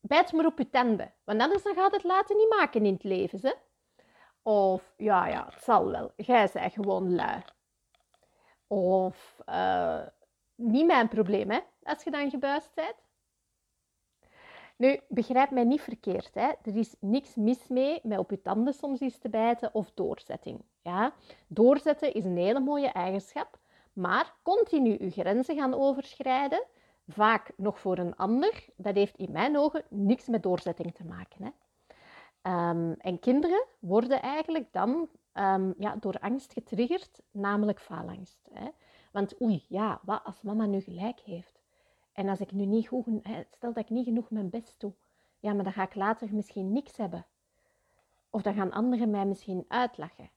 Bijt 0.00 0.32
maar 0.32 0.46
op 0.46 0.58
uw 0.58 0.70
tanden, 0.70 1.12
want 1.24 1.40
anders 1.40 1.62
dan 1.62 1.74
gaat 1.74 1.92
het 1.92 2.04
later 2.04 2.36
niet 2.36 2.48
maken 2.48 2.84
in 2.84 2.92
het 2.92 3.04
leven. 3.04 3.38
Hè? 3.42 3.52
Of, 4.42 4.94
ja, 4.96 5.26
ja, 5.26 5.48
het 5.50 5.62
zal 5.62 5.90
wel. 5.90 6.12
Jij 6.16 6.50
bent 6.52 6.72
gewoon 6.72 7.14
lui. 7.14 7.42
Of, 8.66 9.40
uh, 9.48 10.06
niet 10.54 10.86
mijn 10.86 11.08
probleem, 11.08 11.50
hè, 11.50 11.60
als 11.82 12.04
je 12.04 12.10
dan 12.10 12.30
gebuist 12.30 12.74
bent. 12.74 13.03
Nu, 14.76 15.00
begrijp 15.08 15.50
mij 15.50 15.64
niet 15.64 15.80
verkeerd. 15.80 16.34
Hè. 16.34 16.52
Er 16.62 16.76
is 16.76 16.94
niks 17.00 17.34
mis 17.34 17.68
mee 17.68 18.00
met 18.02 18.18
op 18.18 18.30
je 18.30 18.40
tanden 18.40 18.74
soms 18.74 19.00
eens 19.00 19.18
te 19.18 19.28
bijten 19.28 19.74
of 19.74 19.90
doorzetting. 19.94 20.64
Ja? 20.82 21.12
Doorzetten 21.46 22.14
is 22.14 22.24
een 22.24 22.36
hele 22.36 22.60
mooie 22.60 22.88
eigenschap, 22.88 23.58
maar 23.92 24.34
continu 24.42 24.96
je 25.00 25.10
grenzen 25.10 25.56
gaan 25.56 25.74
overschrijden, 25.74 26.64
vaak 27.08 27.52
nog 27.56 27.78
voor 27.78 27.98
een 27.98 28.16
ander, 28.16 28.64
dat 28.76 28.94
heeft 28.94 29.16
in 29.16 29.32
mijn 29.32 29.58
ogen 29.58 29.84
niks 29.88 30.26
met 30.26 30.42
doorzetting 30.42 30.94
te 30.94 31.04
maken. 31.04 31.44
Hè. 31.44 31.50
Um, 32.70 32.92
en 32.92 33.18
kinderen 33.18 33.64
worden 33.78 34.22
eigenlijk 34.22 34.72
dan 34.72 35.08
um, 35.34 35.74
ja, 35.78 35.96
door 35.96 36.18
angst 36.20 36.52
getriggerd, 36.52 37.20
namelijk 37.30 37.80
faalangst. 37.80 38.48
Hè. 38.52 38.68
Want 39.12 39.40
oei, 39.40 39.64
ja, 39.68 40.00
wat 40.02 40.20
als 40.24 40.42
mama 40.42 40.66
nu 40.66 40.80
gelijk 40.80 41.20
heeft? 41.20 41.63
En 42.14 42.28
als 42.28 42.40
ik 42.40 42.52
nu 42.52 42.64
niet 42.64 42.88
goed, 42.88 43.06
stel 43.50 43.72
dat 43.72 43.84
ik 43.84 43.90
niet 43.90 44.04
genoeg 44.04 44.30
mijn 44.30 44.50
best 44.50 44.74
doe, 44.78 44.92
ja, 45.38 45.52
maar 45.52 45.64
dan 45.64 45.72
ga 45.72 45.82
ik 45.82 45.94
later 45.94 46.34
misschien 46.34 46.72
niks 46.72 46.96
hebben. 46.96 47.26
Of 48.30 48.42
dan 48.42 48.54
gaan 48.54 48.72
anderen 48.72 49.10
mij 49.10 49.26
misschien 49.26 49.64
uitlachen. 49.68 50.30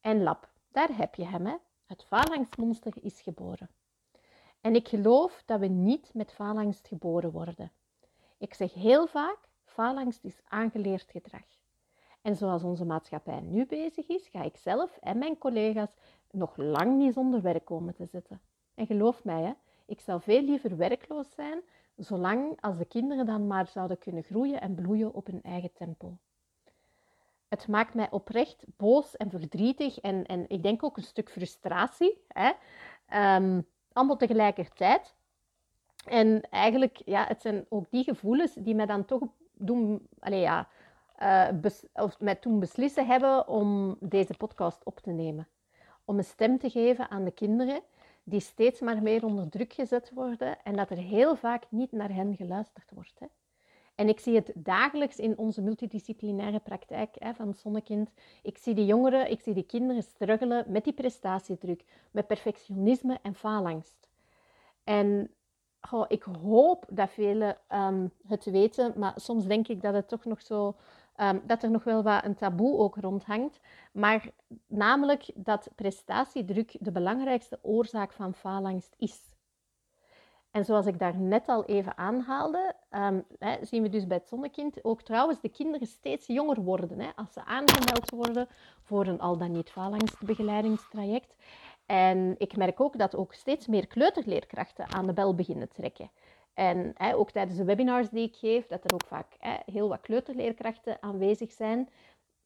En 0.00 0.22
lap, 0.22 0.50
daar 0.68 0.96
heb 0.96 1.14
je 1.14 1.26
hem, 1.26 1.46
hè. 1.46 1.54
Het 1.86 2.04
faalangstmonster 2.04 2.92
is 3.00 3.20
geboren. 3.20 3.68
En 4.60 4.74
ik 4.74 4.88
geloof 4.88 5.42
dat 5.46 5.60
we 5.60 5.66
niet 5.66 6.14
met 6.14 6.32
faalangst 6.32 6.88
geboren 6.88 7.30
worden. 7.30 7.72
Ik 8.38 8.54
zeg 8.54 8.74
heel 8.74 9.06
vaak, 9.06 9.38
faalangst 9.64 10.24
is 10.24 10.40
aangeleerd 10.44 11.10
gedrag. 11.10 11.44
En 12.22 12.36
zoals 12.36 12.62
onze 12.62 12.84
maatschappij 12.84 13.40
nu 13.40 13.66
bezig 13.66 14.08
is, 14.08 14.28
ga 14.28 14.42
ik 14.42 14.56
zelf 14.56 14.96
en 14.96 15.18
mijn 15.18 15.38
collega's 15.38 15.94
nog 16.30 16.56
lang 16.56 16.96
niet 16.96 17.12
zonder 17.12 17.42
werk 17.42 17.64
komen 17.64 17.94
te 17.94 18.06
zitten. 18.06 18.40
En 18.74 18.86
geloof 18.86 19.24
mij, 19.24 19.42
hè, 19.42 19.52
ik 19.86 20.00
zou 20.00 20.20
veel 20.20 20.42
liever 20.42 20.76
werkloos 20.76 21.34
zijn, 21.34 21.60
zolang 21.96 22.58
als 22.60 22.78
de 22.78 22.84
kinderen 22.84 23.26
dan 23.26 23.46
maar 23.46 23.66
zouden 23.66 23.98
kunnen 23.98 24.22
groeien 24.22 24.60
en 24.60 24.74
bloeien 24.74 25.14
op 25.14 25.26
hun 25.26 25.42
eigen 25.42 25.72
tempo. 25.72 26.16
Het 27.48 27.68
maakt 27.68 27.94
mij 27.94 28.10
oprecht 28.10 28.64
boos 28.76 29.16
en 29.16 29.30
verdrietig 29.30 30.00
en, 30.00 30.26
en 30.26 30.44
ik 30.48 30.62
denk 30.62 30.82
ook 30.82 30.96
een 30.96 31.02
stuk 31.02 31.30
frustratie. 31.30 32.24
Hè? 32.28 32.52
Um, 33.36 33.66
allemaal 33.92 34.16
tegelijkertijd. 34.16 35.14
En 36.04 36.40
eigenlijk, 36.50 37.02
ja, 37.04 37.26
het 37.26 37.42
zijn 37.42 37.66
ook 37.68 37.90
die 37.90 38.04
gevoelens 38.04 38.54
die 38.54 38.74
mij 38.74 38.86
dan 38.86 39.04
toch 39.04 39.22
doen, 39.52 40.08
allez, 40.18 40.40
ja, 40.40 40.68
uh, 41.22 41.48
of 41.94 42.16
toen 42.40 42.60
beslissen 42.60 43.06
hebben 43.06 43.48
om 43.48 43.96
deze 44.00 44.34
podcast 44.36 44.84
op 44.84 45.00
te 45.00 45.10
nemen. 45.10 45.48
Om 46.04 46.18
een 46.18 46.24
stem 46.24 46.58
te 46.58 46.70
geven 46.70 47.10
aan 47.10 47.24
de 47.24 47.30
kinderen 47.30 47.80
die 48.28 48.40
steeds 48.40 48.80
maar 48.80 49.02
meer 49.02 49.24
onder 49.24 49.48
druk 49.48 49.72
gezet 49.72 50.10
worden 50.14 50.62
en 50.64 50.76
dat 50.76 50.90
er 50.90 50.96
heel 50.96 51.36
vaak 51.36 51.64
niet 51.68 51.92
naar 51.92 52.14
hen 52.14 52.36
geluisterd 52.36 52.90
wordt. 52.94 53.18
Hè. 53.18 53.26
En 53.94 54.08
ik 54.08 54.20
zie 54.20 54.34
het 54.34 54.52
dagelijks 54.54 55.16
in 55.16 55.38
onze 55.38 55.62
multidisciplinaire 55.62 56.58
praktijk 56.58 57.14
hè, 57.18 57.34
van 57.34 57.54
Zonnekind. 57.54 58.10
Ik 58.42 58.58
zie 58.58 58.74
de 58.74 58.84
jongeren, 58.84 59.30
ik 59.30 59.40
zie 59.40 59.54
de 59.54 59.62
kinderen 59.62 60.02
struggelen 60.02 60.64
met 60.68 60.84
die 60.84 60.92
prestatiedruk, 60.92 61.84
met 62.10 62.26
perfectionisme 62.26 63.18
en 63.22 63.34
faalangst. 63.34 64.08
En 64.84 65.30
ik 66.08 66.22
hoop 66.22 66.86
dat 66.90 67.10
velen 67.10 67.56
um, 67.72 68.12
het 68.26 68.44
weten, 68.44 68.92
maar 68.96 69.12
soms 69.16 69.46
denk 69.46 69.68
ik 69.68 69.82
dat 69.82 69.94
het 69.94 70.08
toch 70.08 70.24
nog 70.24 70.42
zo 70.42 70.74
um, 71.20 71.42
dat 71.46 71.62
er 71.62 71.70
nog 71.70 71.84
wel 71.84 72.02
wat 72.02 72.24
een 72.24 72.34
taboe 72.34 72.78
ook 72.78 72.96
rondhangt. 72.96 73.60
Maar 73.92 74.30
namelijk 74.66 75.30
dat 75.34 75.68
prestatiedruk 75.74 76.76
de 76.80 76.92
belangrijkste 76.92 77.58
oorzaak 77.62 78.12
van 78.12 78.34
faalangst 78.34 78.94
is. 78.98 79.34
En 80.50 80.64
zoals 80.64 80.86
ik 80.86 80.98
daar 80.98 81.16
net 81.16 81.48
al 81.48 81.64
even 81.64 81.98
aanhaalde, 81.98 82.74
um, 82.90 83.24
hè, 83.38 83.64
zien 83.64 83.82
we 83.82 83.88
dus 83.88 84.06
bij 84.06 84.16
het 84.16 84.28
zonnekind 84.28 84.84
ook 84.84 85.02
trouwens 85.02 85.40
de 85.40 85.48
kinderen 85.48 85.86
steeds 85.86 86.26
jonger 86.26 86.62
worden. 86.62 87.00
Hè, 87.00 87.10
als 87.16 87.32
ze 87.32 87.44
aangemeld 87.44 88.10
worden 88.10 88.48
voor 88.82 89.06
een 89.06 89.20
al 89.20 89.38
dan 89.38 89.52
niet 89.52 89.70
faalangstbegeleidingstraject. 89.70 91.34
En 91.86 92.34
ik 92.38 92.56
merk 92.56 92.80
ook 92.80 92.98
dat 92.98 93.16
ook 93.16 93.34
steeds 93.34 93.66
meer 93.66 93.86
kleuterleerkrachten 93.86 94.92
aan 94.92 95.06
de 95.06 95.12
bel 95.12 95.34
beginnen 95.34 95.68
trekken. 95.68 96.10
En 96.56 96.92
hè, 96.94 97.16
ook 97.16 97.30
tijdens 97.30 97.56
de 97.56 97.64
webinars 97.64 98.08
die 98.08 98.26
ik 98.28 98.36
geef, 98.36 98.66
dat 98.66 98.84
er 98.84 98.94
ook 98.94 99.06
vaak 99.06 99.36
hè, 99.38 99.56
heel 99.72 99.88
wat 99.88 100.00
kleuterleerkrachten 100.00 101.02
aanwezig 101.02 101.52
zijn. 101.52 101.88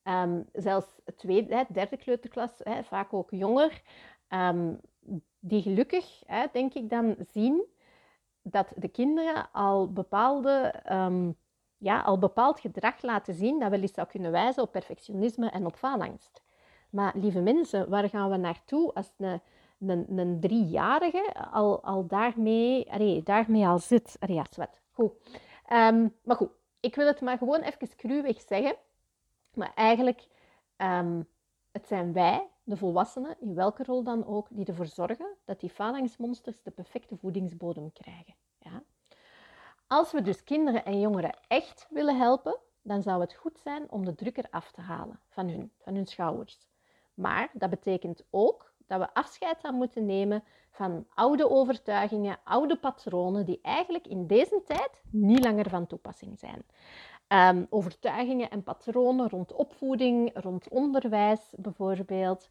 Um, 0.04 0.46
zelfs 0.52 1.00
tweede, 1.16 1.54
hè, 1.54 1.62
derde 1.68 1.96
kleuterklas, 1.96 2.50
vaak 2.82 3.12
ook 3.12 3.30
jonger, 3.30 3.82
um, 4.28 4.80
die 5.38 5.62
gelukkig, 5.62 6.22
denk 6.52 6.74
ik, 6.74 6.90
dan 6.90 7.16
zien 7.30 7.64
dat 8.42 8.72
de 8.76 8.88
kinderen 8.88 9.48
al, 9.52 9.92
bepaalde, 9.92 10.74
um, 10.92 11.36
ja, 11.78 12.00
al 12.00 12.18
bepaald 12.18 12.60
gedrag 12.60 13.02
laten 13.02 13.34
zien 13.34 13.58
dat 13.58 13.70
wel 13.70 13.80
eens 13.80 13.94
zou 13.94 14.06
kunnen 14.06 14.30
wijzen 14.30 14.62
op 14.62 14.72
perfectionisme 14.72 15.50
en 15.50 15.66
op 15.66 15.76
faalangst. 15.76 16.42
Maar 16.90 17.12
lieve 17.16 17.40
mensen, 17.40 17.88
waar 17.88 18.08
gaan 18.08 18.30
we 18.30 18.36
naartoe 18.36 18.94
als 18.94 19.14
een 19.18 19.40
een, 19.80 20.38
driejarige 20.40 21.34
al, 21.50 21.82
al 21.82 22.06
daarmee, 22.06 22.92
allee, 22.92 23.22
daarmee 23.22 23.66
al 23.66 23.78
zit. 23.78 24.16
Allee, 24.18 24.36
ja, 24.36 24.44
zwet. 24.50 24.80
Goed. 24.92 25.12
Um, 25.72 26.14
maar 26.24 26.36
goed, 26.36 26.50
ik 26.80 26.94
wil 26.94 27.06
het 27.06 27.20
maar 27.20 27.38
gewoon 27.38 27.60
even 27.60 27.96
cruwig 27.96 28.40
zeggen. 28.40 28.76
Maar 29.54 29.72
eigenlijk, 29.74 30.26
um, 30.76 31.28
het 31.72 31.86
zijn 31.86 32.12
wij, 32.12 32.48
de 32.62 32.76
volwassenen, 32.76 33.36
in 33.40 33.54
welke 33.54 33.84
rol 33.84 34.02
dan 34.02 34.26
ook, 34.26 34.46
die 34.50 34.66
ervoor 34.66 34.86
zorgen 34.86 35.36
dat 35.44 35.60
die 35.60 35.70
phalanxmonsters 35.70 36.62
de 36.62 36.70
perfecte 36.70 37.16
voedingsbodem 37.16 37.92
krijgen. 37.92 38.34
Ja? 38.58 38.82
Als 39.86 40.12
we 40.12 40.22
dus 40.22 40.44
kinderen 40.44 40.84
en 40.84 41.00
jongeren 41.00 41.36
echt 41.48 41.86
willen 41.90 42.16
helpen, 42.16 42.58
dan 42.82 43.02
zou 43.02 43.20
het 43.20 43.34
goed 43.34 43.58
zijn 43.58 43.90
om 43.90 44.04
de 44.04 44.14
druk 44.14 44.36
eraf 44.36 44.70
te 44.72 44.80
halen 44.80 45.20
van 45.28 45.48
hun, 45.48 45.72
van 45.78 45.94
hun 45.94 46.06
schouders. 46.06 46.68
Maar 47.14 47.50
dat 47.52 47.70
betekent 47.70 48.24
ook 48.30 48.69
dat 48.90 49.00
we 49.00 49.14
afscheid 49.14 49.62
aan 49.62 49.74
moeten 49.74 50.06
nemen 50.06 50.44
van 50.70 51.06
oude 51.14 51.50
overtuigingen, 51.50 52.38
oude 52.44 52.76
patronen 52.76 53.46
die 53.46 53.58
eigenlijk 53.62 54.06
in 54.06 54.26
deze 54.26 54.62
tijd 54.66 55.02
niet 55.10 55.44
langer 55.44 55.68
van 55.68 55.86
toepassing 55.86 56.38
zijn. 56.38 56.64
Um, 57.56 57.66
overtuigingen 57.70 58.50
en 58.50 58.62
patronen 58.62 59.28
rond 59.28 59.52
opvoeding, 59.52 60.30
rond 60.34 60.68
onderwijs 60.68 61.52
bijvoorbeeld. 61.56 62.50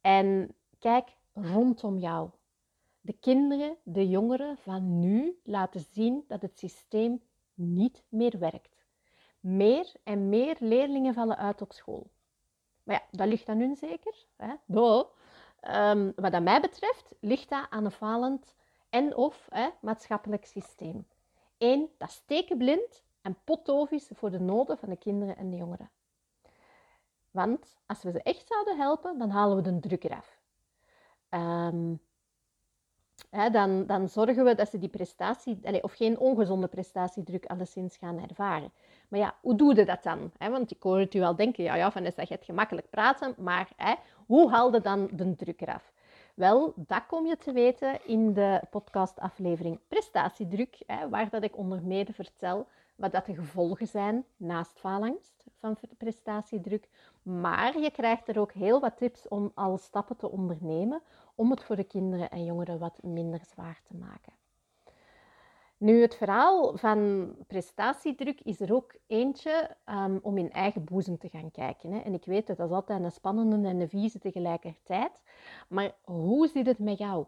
En 0.00 0.54
kijk 0.78 1.08
rondom 1.34 1.98
jou. 1.98 2.30
De 3.00 3.16
kinderen, 3.20 3.76
de 3.82 4.08
jongeren 4.08 4.56
van 4.56 4.98
nu 4.98 5.38
laten 5.44 5.80
zien 5.80 6.24
dat 6.28 6.42
het 6.42 6.58
systeem 6.58 7.22
niet 7.54 8.02
meer 8.08 8.38
werkt. 8.38 8.84
Meer 9.40 9.92
en 10.04 10.28
meer 10.28 10.56
leerlingen 10.58 11.14
vallen 11.14 11.36
uit 11.36 11.62
op 11.62 11.72
school. 11.72 12.10
Maar 12.82 12.94
ja, 12.94 13.18
dat 13.18 13.28
ligt 13.28 13.48
aan 13.48 13.60
hun 13.60 13.76
zeker. 13.76 14.26
Hè? 14.36 14.54
Um, 15.62 16.12
wat 16.16 16.32
dat 16.32 16.42
mij 16.42 16.60
betreft 16.60 17.14
ligt 17.20 17.48
dat 17.48 17.66
aan 17.70 17.84
een 17.84 17.90
falend 17.90 18.54
en 18.90 19.16
of 19.16 19.46
hè, 19.50 19.68
maatschappelijk 19.80 20.46
systeem. 20.46 21.06
Eén, 21.58 21.90
dat 21.98 22.10
stekenblind 22.10 23.04
en 23.22 23.36
potdoof 23.44 23.90
is 23.90 24.10
voor 24.14 24.30
de 24.30 24.40
noden 24.40 24.78
van 24.78 24.88
de 24.88 24.96
kinderen 24.96 25.36
en 25.36 25.50
de 25.50 25.56
jongeren. 25.56 25.90
Want 27.30 27.76
als 27.86 28.02
we 28.02 28.10
ze 28.10 28.22
echt 28.22 28.46
zouden 28.46 28.76
helpen, 28.76 29.18
dan 29.18 29.30
halen 29.30 29.56
we 29.56 29.62
de 29.62 29.80
druk 29.80 30.04
eraf. 30.04 30.38
Um, 31.30 32.00
dan, 33.52 33.86
dan, 33.86 34.08
zorgen 34.08 34.44
we 34.44 34.54
dat 34.54 34.70
ze 34.70 34.78
die 34.78 34.88
prestatie, 34.88 35.82
of 35.82 35.92
geen 35.92 36.18
ongezonde 36.18 36.66
prestatiedruk 36.66 37.46
alleszins 37.46 37.96
gaan 37.96 38.28
ervaren. 38.28 38.72
Maar 39.08 39.20
ja, 39.20 39.34
hoe 39.40 39.54
doe 39.54 39.74
je 39.74 39.84
dat 39.84 40.02
dan? 40.02 40.32
want 40.38 40.70
ik 40.70 40.82
hoor 40.82 40.98
het 40.98 41.14
u 41.14 41.22
al 41.22 41.36
denken, 41.36 41.64
ja, 41.64 41.74
ja 41.74 41.90
Vanessa, 41.90 42.22
je 42.22 42.28
hebt 42.28 42.44
gemakkelijk 42.44 42.90
praten, 42.90 43.34
maar 43.38 43.68
hoe 44.26 44.50
haal 44.50 44.72
je 44.72 44.80
dan 44.80 45.08
de 45.12 45.36
druk 45.36 45.60
eraf? 45.60 45.92
Wel, 46.34 46.72
dat 46.76 47.06
kom 47.06 47.26
je 47.26 47.36
te 47.36 47.52
weten 47.52 47.98
in 48.06 48.32
de 48.32 48.60
podcastaflevering 48.70 49.78
Prestatiedruk, 49.88 50.78
waar 51.10 51.30
dat 51.30 51.42
ik 51.42 51.56
onder 51.56 51.82
meer 51.82 52.06
vertel 52.12 52.66
wat 52.96 53.12
dat 53.12 53.26
de 53.26 53.34
gevolgen 53.34 53.86
zijn 53.86 54.24
naast 54.36 54.78
faalangst 54.78 55.44
van 55.58 55.76
prestatiedruk. 55.98 56.88
Maar 57.22 57.78
je 57.78 57.90
krijgt 57.90 58.28
er 58.28 58.38
ook 58.38 58.52
heel 58.52 58.80
wat 58.80 58.96
tips 58.96 59.28
om 59.28 59.52
al 59.54 59.78
stappen 59.78 60.16
te 60.16 60.30
ondernemen 60.30 61.02
om 61.36 61.50
het 61.50 61.62
voor 61.62 61.76
de 61.76 61.84
kinderen 61.84 62.30
en 62.30 62.44
jongeren 62.44 62.78
wat 62.78 63.02
minder 63.02 63.40
zwaar 63.44 63.80
te 63.88 63.96
maken. 63.96 64.32
Nu, 65.78 66.00
het 66.00 66.14
verhaal 66.14 66.76
van 66.76 67.30
prestatiedruk 67.46 68.40
is 68.40 68.60
er 68.60 68.74
ook 68.74 68.94
eentje 69.06 69.76
um, 69.88 70.18
om 70.22 70.38
in 70.38 70.52
eigen 70.52 70.84
boezem 70.84 71.18
te 71.18 71.28
gaan 71.28 71.50
kijken. 71.50 71.92
Hè. 71.92 71.98
En 71.98 72.14
ik 72.14 72.24
weet 72.24 72.46
dat 72.46 72.56
dat 72.56 72.70
altijd 72.70 73.02
een 73.02 73.12
spannende 73.12 73.68
en 73.68 73.80
een 73.80 73.88
vieze 73.88 74.18
tegelijkertijd. 74.18 75.22
Maar 75.68 75.94
hoe 76.02 76.48
zit 76.48 76.66
het 76.66 76.78
met 76.78 76.98
jou? 76.98 77.26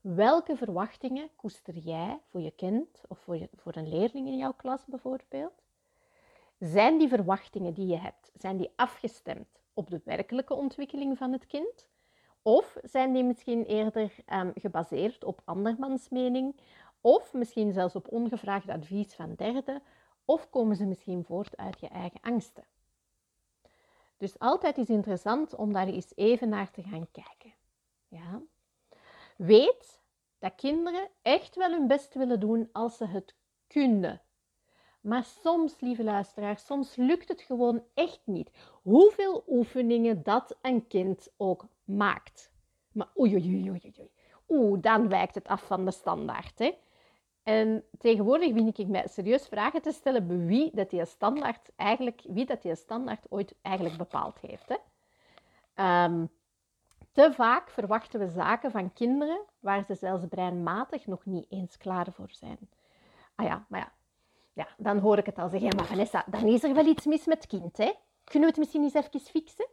Welke 0.00 0.56
verwachtingen 0.56 1.28
koester 1.36 1.74
jij 1.74 2.18
voor 2.30 2.40
je 2.40 2.50
kind 2.50 3.00
of 3.08 3.18
voor, 3.18 3.36
je, 3.36 3.48
voor 3.54 3.76
een 3.76 3.88
leerling 3.88 4.26
in 4.26 4.36
jouw 4.36 4.52
klas 4.52 4.84
bijvoorbeeld? 4.86 5.62
Zijn 6.58 6.98
die 6.98 7.08
verwachtingen 7.08 7.74
die 7.74 7.86
je 7.86 7.98
hebt, 7.98 8.30
zijn 8.34 8.56
die 8.56 8.70
afgestemd 8.76 9.48
op 9.74 9.90
de 9.90 10.00
werkelijke 10.04 10.54
ontwikkeling 10.54 11.18
van 11.18 11.32
het 11.32 11.46
kind? 11.46 11.86
Of 12.46 12.76
zijn 12.82 13.12
die 13.12 13.24
misschien 13.24 13.64
eerder 13.64 14.14
um, 14.32 14.52
gebaseerd 14.54 15.24
op 15.24 15.40
andermans 15.44 16.08
mening? 16.08 16.56
Of 17.00 17.32
misschien 17.32 17.72
zelfs 17.72 17.96
op 17.96 18.12
ongevraagd 18.12 18.68
advies 18.68 19.14
van 19.14 19.34
derden? 19.34 19.82
Of 20.24 20.50
komen 20.50 20.76
ze 20.76 20.84
misschien 20.84 21.24
voort 21.24 21.56
uit 21.56 21.80
je 21.80 21.88
eigen 21.88 22.20
angsten? 22.20 22.64
Dus 24.16 24.38
altijd 24.38 24.78
is 24.78 24.88
interessant 24.88 25.54
om 25.54 25.72
daar 25.72 25.86
eens 25.86 26.12
even 26.14 26.48
naar 26.48 26.70
te 26.70 26.82
gaan 26.82 27.06
kijken. 27.12 27.52
Ja? 28.08 28.40
Weet 29.36 30.00
dat 30.38 30.54
kinderen 30.54 31.08
echt 31.22 31.56
wel 31.56 31.70
hun 31.70 31.86
best 31.86 32.14
willen 32.14 32.40
doen 32.40 32.68
als 32.72 32.96
ze 32.96 33.06
het 33.06 33.34
kunnen. 33.66 34.20
Maar 35.00 35.24
soms, 35.24 35.80
lieve 35.80 36.04
luisteraars, 36.04 36.66
soms 36.66 36.96
lukt 36.96 37.28
het 37.28 37.40
gewoon 37.40 37.84
echt 37.94 38.20
niet. 38.24 38.50
Hoeveel 38.82 39.44
oefeningen 39.48 40.22
dat 40.22 40.56
een 40.62 40.86
kind 40.86 41.32
ook 41.36 41.66
maakt. 41.86 42.50
Maar 42.92 43.08
oei, 43.18 43.34
oei, 43.34 43.54
oei, 43.54 43.70
oei, 43.70 44.10
Oeh, 44.48 44.80
dan 44.80 45.08
wijkt 45.08 45.34
het 45.34 45.48
af 45.48 45.66
van 45.66 45.84
de 45.84 45.90
standaard. 45.90 46.58
Hè? 46.58 46.78
En 47.42 47.84
tegenwoordig 47.98 48.52
begin 48.52 48.72
ik 48.76 48.88
mij 48.88 49.06
serieus 49.08 49.46
vragen 49.46 49.82
te 49.82 49.92
stellen 49.92 50.26
bij 50.26 50.36
wie 50.36 50.70
dat 50.74 50.90
die 50.90 51.04
standaard 51.04 51.70
eigenlijk, 51.76 52.22
wie 52.28 52.46
dat 52.46 52.62
die 52.62 52.74
standaard 52.74 53.26
ooit 53.28 53.54
eigenlijk 53.62 53.96
bepaald 53.96 54.38
heeft. 54.40 54.68
Hè? 54.68 54.76
Um, 56.04 56.30
te 57.12 57.32
vaak 57.32 57.70
verwachten 57.70 58.20
we 58.20 58.28
zaken 58.28 58.70
van 58.70 58.92
kinderen 58.92 59.40
waar 59.60 59.84
ze 59.84 59.94
zelfs 59.94 60.24
breinmatig 60.28 61.06
nog 61.06 61.24
niet 61.24 61.46
eens 61.48 61.76
klaar 61.76 62.06
voor 62.12 62.30
zijn. 62.30 62.58
Ah 63.34 63.46
ja, 63.46 63.66
maar 63.68 63.80
ja, 63.80 63.92
ja 64.52 64.68
dan 64.76 64.98
hoor 64.98 65.18
ik 65.18 65.26
het 65.26 65.38
al 65.38 65.48
zeggen. 65.48 65.76
Maar 65.76 65.86
Vanessa, 65.86 66.24
dan 66.26 66.46
is 66.46 66.64
er 66.64 66.74
wel 66.74 66.86
iets 66.86 67.06
mis 67.06 67.26
met 67.26 67.36
het 67.36 67.46
kind. 67.46 67.76
Hè? 67.76 67.92
Kunnen 68.24 68.48
we 68.48 68.54
het 68.54 68.56
misschien 68.56 68.82
eens 68.82 68.94
even 68.94 69.20
fixen? 69.20 69.66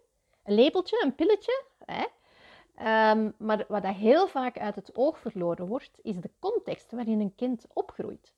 Een 0.44 0.56
labeltje, 0.56 1.02
een 1.04 1.16
pilletje? 1.16 1.64
Hè? 1.86 2.06
Ehm, 2.76 3.32
maar 3.38 3.66
wat 3.68 3.84
dat 3.84 3.96
heel 3.96 4.28
vaak 4.28 4.58
uit 4.58 4.76
het 4.76 4.96
oog 4.96 5.20
verloren 5.20 5.68
wordt, 5.68 6.00
is 6.02 6.20
de 6.20 6.30
context 6.40 6.92
waarin 6.92 7.20
een 7.20 7.36
kind 7.36 7.66
opgroeit. 7.74 8.34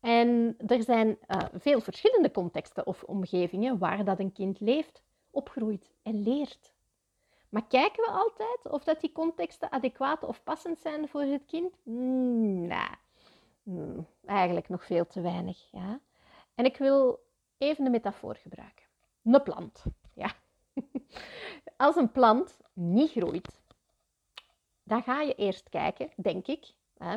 En 0.00 0.54
er 0.66 0.82
zijn 0.82 1.08
uh, 1.08 1.38
veel 1.52 1.80
verschillende 1.80 2.30
contexten 2.30 2.86
of 2.86 3.02
omgevingen 3.02 3.78
waar 3.78 4.04
dat 4.04 4.18
een 4.18 4.32
kind 4.32 4.60
leeft, 4.60 5.02
opgroeit 5.30 5.90
en 6.02 6.22
leert. 6.22 6.72
Maar 7.48 7.66
kijken 7.66 8.04
we 8.04 8.10
altijd 8.10 8.72
of 8.72 8.84
dat 8.84 9.00
die 9.00 9.12
contexten 9.12 9.72
adequaat 9.72 10.24
of 10.24 10.42
passend 10.42 10.80
zijn 10.80 11.08
voor 11.08 11.22
het 11.22 11.44
kind? 11.46 11.74
Mm, 11.82 12.72
mm, 13.62 14.06
eigenlijk 14.26 14.68
nog 14.68 14.84
veel 14.84 15.06
te 15.06 15.20
weinig. 15.20 15.68
Ja? 15.70 16.00
En 16.54 16.64
ik 16.64 16.76
wil 16.76 17.20
even 17.58 17.84
een 17.84 17.90
metafoor 17.90 18.34
gebruiken. 18.36 18.84
Een 19.22 19.42
plant. 19.42 19.84
Als 21.82 21.96
een 21.96 22.12
plant 22.12 22.56
niet 22.72 23.10
groeit, 23.10 23.60
dan 24.82 25.02
ga 25.02 25.20
je 25.20 25.34
eerst 25.34 25.68
kijken, 25.68 26.10
denk 26.16 26.46
ik, 26.46 26.72
hè, 26.98 27.16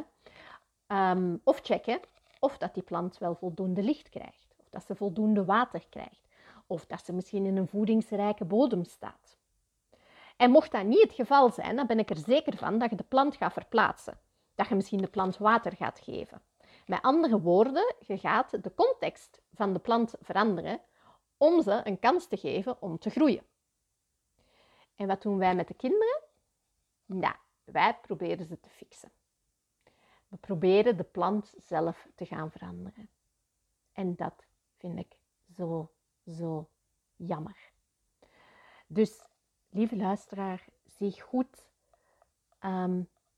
um, 1.12 1.41
of 1.43 1.60
checken 1.63 1.99
of 2.39 2.58
dat 2.58 2.73
die 2.73 2.84
plant 2.84 3.17
wel 3.17 3.36
voldoende 3.36 3.84
licht 3.84 4.10
krijgt, 4.10 4.56
of 4.58 4.69
dat 4.69 4.86
ze 4.86 4.95
voldoende 4.95 5.45
water 5.45 5.86
krijgt, 5.89 6.28
of 6.67 6.86
dat 6.86 7.06
ze 7.06 7.13
misschien 7.13 7.45
in 7.45 7.58
een 7.58 7.67
voedingsrijke 7.67 8.45
bodem 8.45 8.84
staat. 8.84 9.38
En 10.38 10.51
mocht 10.51 10.71
dat 10.71 10.84
niet 10.84 11.01
het 11.01 11.13
geval 11.13 11.51
zijn, 11.51 11.75
dan 11.75 11.88
ben 11.88 11.99
ik 11.99 12.10
er 12.10 12.17
zeker 12.17 12.58
van 12.58 12.78
dat 12.78 12.89
je 12.89 12.95
de 12.95 13.04
plant 13.04 13.36
gaat 13.36 13.54
verplaatsen. 13.54 14.19
Dat 14.56 14.67
je 14.67 14.75
misschien 14.75 15.01
de 15.01 15.08
plant 15.08 15.38
water 15.38 15.75
gaat 15.75 15.99
geven. 15.99 16.41
Met 16.86 17.01
andere 17.01 17.41
woorden, 17.41 17.95
je 17.99 18.17
gaat 18.17 18.63
de 18.63 18.73
context 18.75 19.41
van 19.54 19.73
de 19.73 19.80
plant 19.80 20.13
veranderen 20.21 20.80
om 21.38 21.62
ze 21.62 21.82
een 21.84 21.99
kans 21.99 22.28
te 22.28 22.38
geven 22.38 22.82
om 22.82 22.99
te 22.99 23.10
groeien. 23.10 23.43
En 24.95 25.08
wat 25.08 25.21
doen 25.21 25.38
wij 25.38 25.55
met 25.55 25.67
de 25.67 25.73
kinderen? 25.73 26.23
Nou, 27.05 27.36
wij 27.63 27.97
proberen 28.01 28.45
ze 28.45 28.60
te 28.60 28.69
fixen. 28.69 29.12
We 30.27 30.38
proberen 30.38 30.97
de 30.97 31.03
plant 31.03 31.53
zelf 31.58 32.08
te 32.15 32.25
gaan 32.25 32.51
veranderen. 32.51 33.10
En 33.93 34.15
dat 34.15 34.45
vind 34.77 34.99
ik 34.99 35.17
zo, 35.55 35.91
zo 36.25 36.69
jammer. 37.15 37.71
Dus 38.88 39.21
lieve 39.69 39.95
luisteraar, 39.95 40.65
zie 40.86 41.21
goed. 41.21 41.67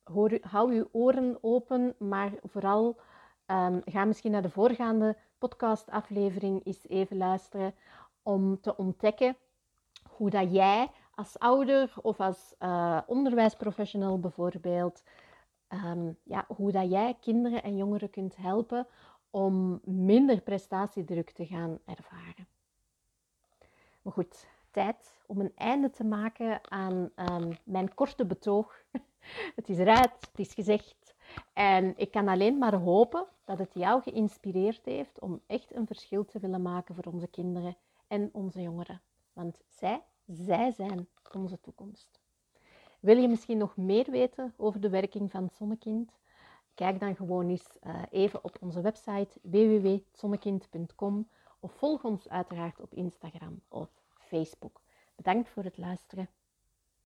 Hoor, 0.04 0.38
hou 0.42 0.74
uw 0.74 0.88
oren 0.92 1.38
open, 1.42 1.96
maar 2.00 2.32
vooral 2.44 3.00
um, 3.46 3.82
ga 3.86 4.06
misschien 4.06 4.32
naar 4.32 4.42
de 4.42 4.50
voorgaande 4.50 5.18
podcastaflevering 5.38 6.66
eens 6.66 6.88
even 6.88 7.18
luisteren 7.18 7.76
om 8.22 8.62
te 8.62 8.78
ontdekken 8.78 9.38
hoe 10.10 10.30
dat 10.30 10.54
jij 10.54 10.92
als 11.18 11.40
ouder 11.40 11.94
of 12.02 12.20
als 12.20 12.54
uh, 12.60 13.02
onderwijsprofessional 13.06 14.20
bijvoorbeeld, 14.20 15.04
um, 15.70 16.18
ja, 16.24 16.46
hoe 16.48 16.72
dat 16.72 16.90
jij 16.90 17.18
kinderen 17.22 17.64
en 17.64 17.78
jongeren 17.78 18.10
kunt 18.10 18.36
helpen 18.36 18.88
om 19.30 19.80
minder 19.84 20.42
prestatiedruk 20.42 21.30
te 21.30 21.46
gaan 21.46 21.80
ervaren. 21.86 22.48
Maar 24.02 24.14
goed, 24.14 24.48
tijd 24.72 25.18
om 25.26 25.40
een 25.40 25.52
einde 25.56 25.90
te 25.90 26.04
maken 26.04 26.60
aan 26.70 27.12
um, 27.16 27.58
mijn 27.64 27.94
korte 27.94 28.26
betoog. 28.26 28.82
het 29.56 29.70
is 29.70 29.78
eruit, 29.78 30.28
het 30.32 30.40
is 30.40 30.54
gezegd. 30.54 31.16
En 31.54 31.94
ik 31.98 32.12
kan 32.12 32.28
alleen 32.28 32.58
maar 32.58 32.76
hopen 32.76 33.26
dat 33.46 33.60
het 33.60 33.74
jou 33.74 34.02
geïnspireerd 34.02 34.86
heeft 34.86 35.20
om 35.20 35.42
echt 35.48 35.76
een 35.76 35.88
verschil 35.88 36.26
te 36.26 36.40
willen 36.40 36.62
maken 36.62 36.96
voor 36.96 37.14
onze 37.14 37.28
kinderen 37.28 37.76
en 38.08 38.30
onze 38.34 38.62
jongeren. 38.62 39.02
Want 39.34 39.62
zij, 39.70 40.02
zij 40.28 40.72
zijn 40.72 41.08
onze 41.34 41.60
toekomst. 41.60 42.20
Wil 43.00 43.18
je 43.18 43.28
misschien 43.28 43.58
nog 43.58 43.78
meer 43.78 44.12
weten 44.12 44.54
over 44.58 44.82
de 44.82 44.90
werking 44.90 45.32
van 45.32 45.50
Zonnekind? 45.54 46.12
Kijk 46.74 47.00
dan 47.00 47.16
gewoon 47.16 47.50
eens 47.50 47.78
uh, 47.84 48.02
even 48.10 48.44
op 48.44 48.58
onze 48.60 48.82
website 48.82 49.40
www.zonnekind.com 49.42 51.28
of 51.60 51.72
volg 51.72 52.04
ons 52.04 52.30
uiteraard 52.30 52.80
op 52.80 52.94
Instagram 52.94 53.62
of 53.68 53.90
Facebook. 54.18 54.82
Bedankt 55.16 55.50
voor 55.50 55.64
het 55.64 55.78
luisteren. 55.78 56.30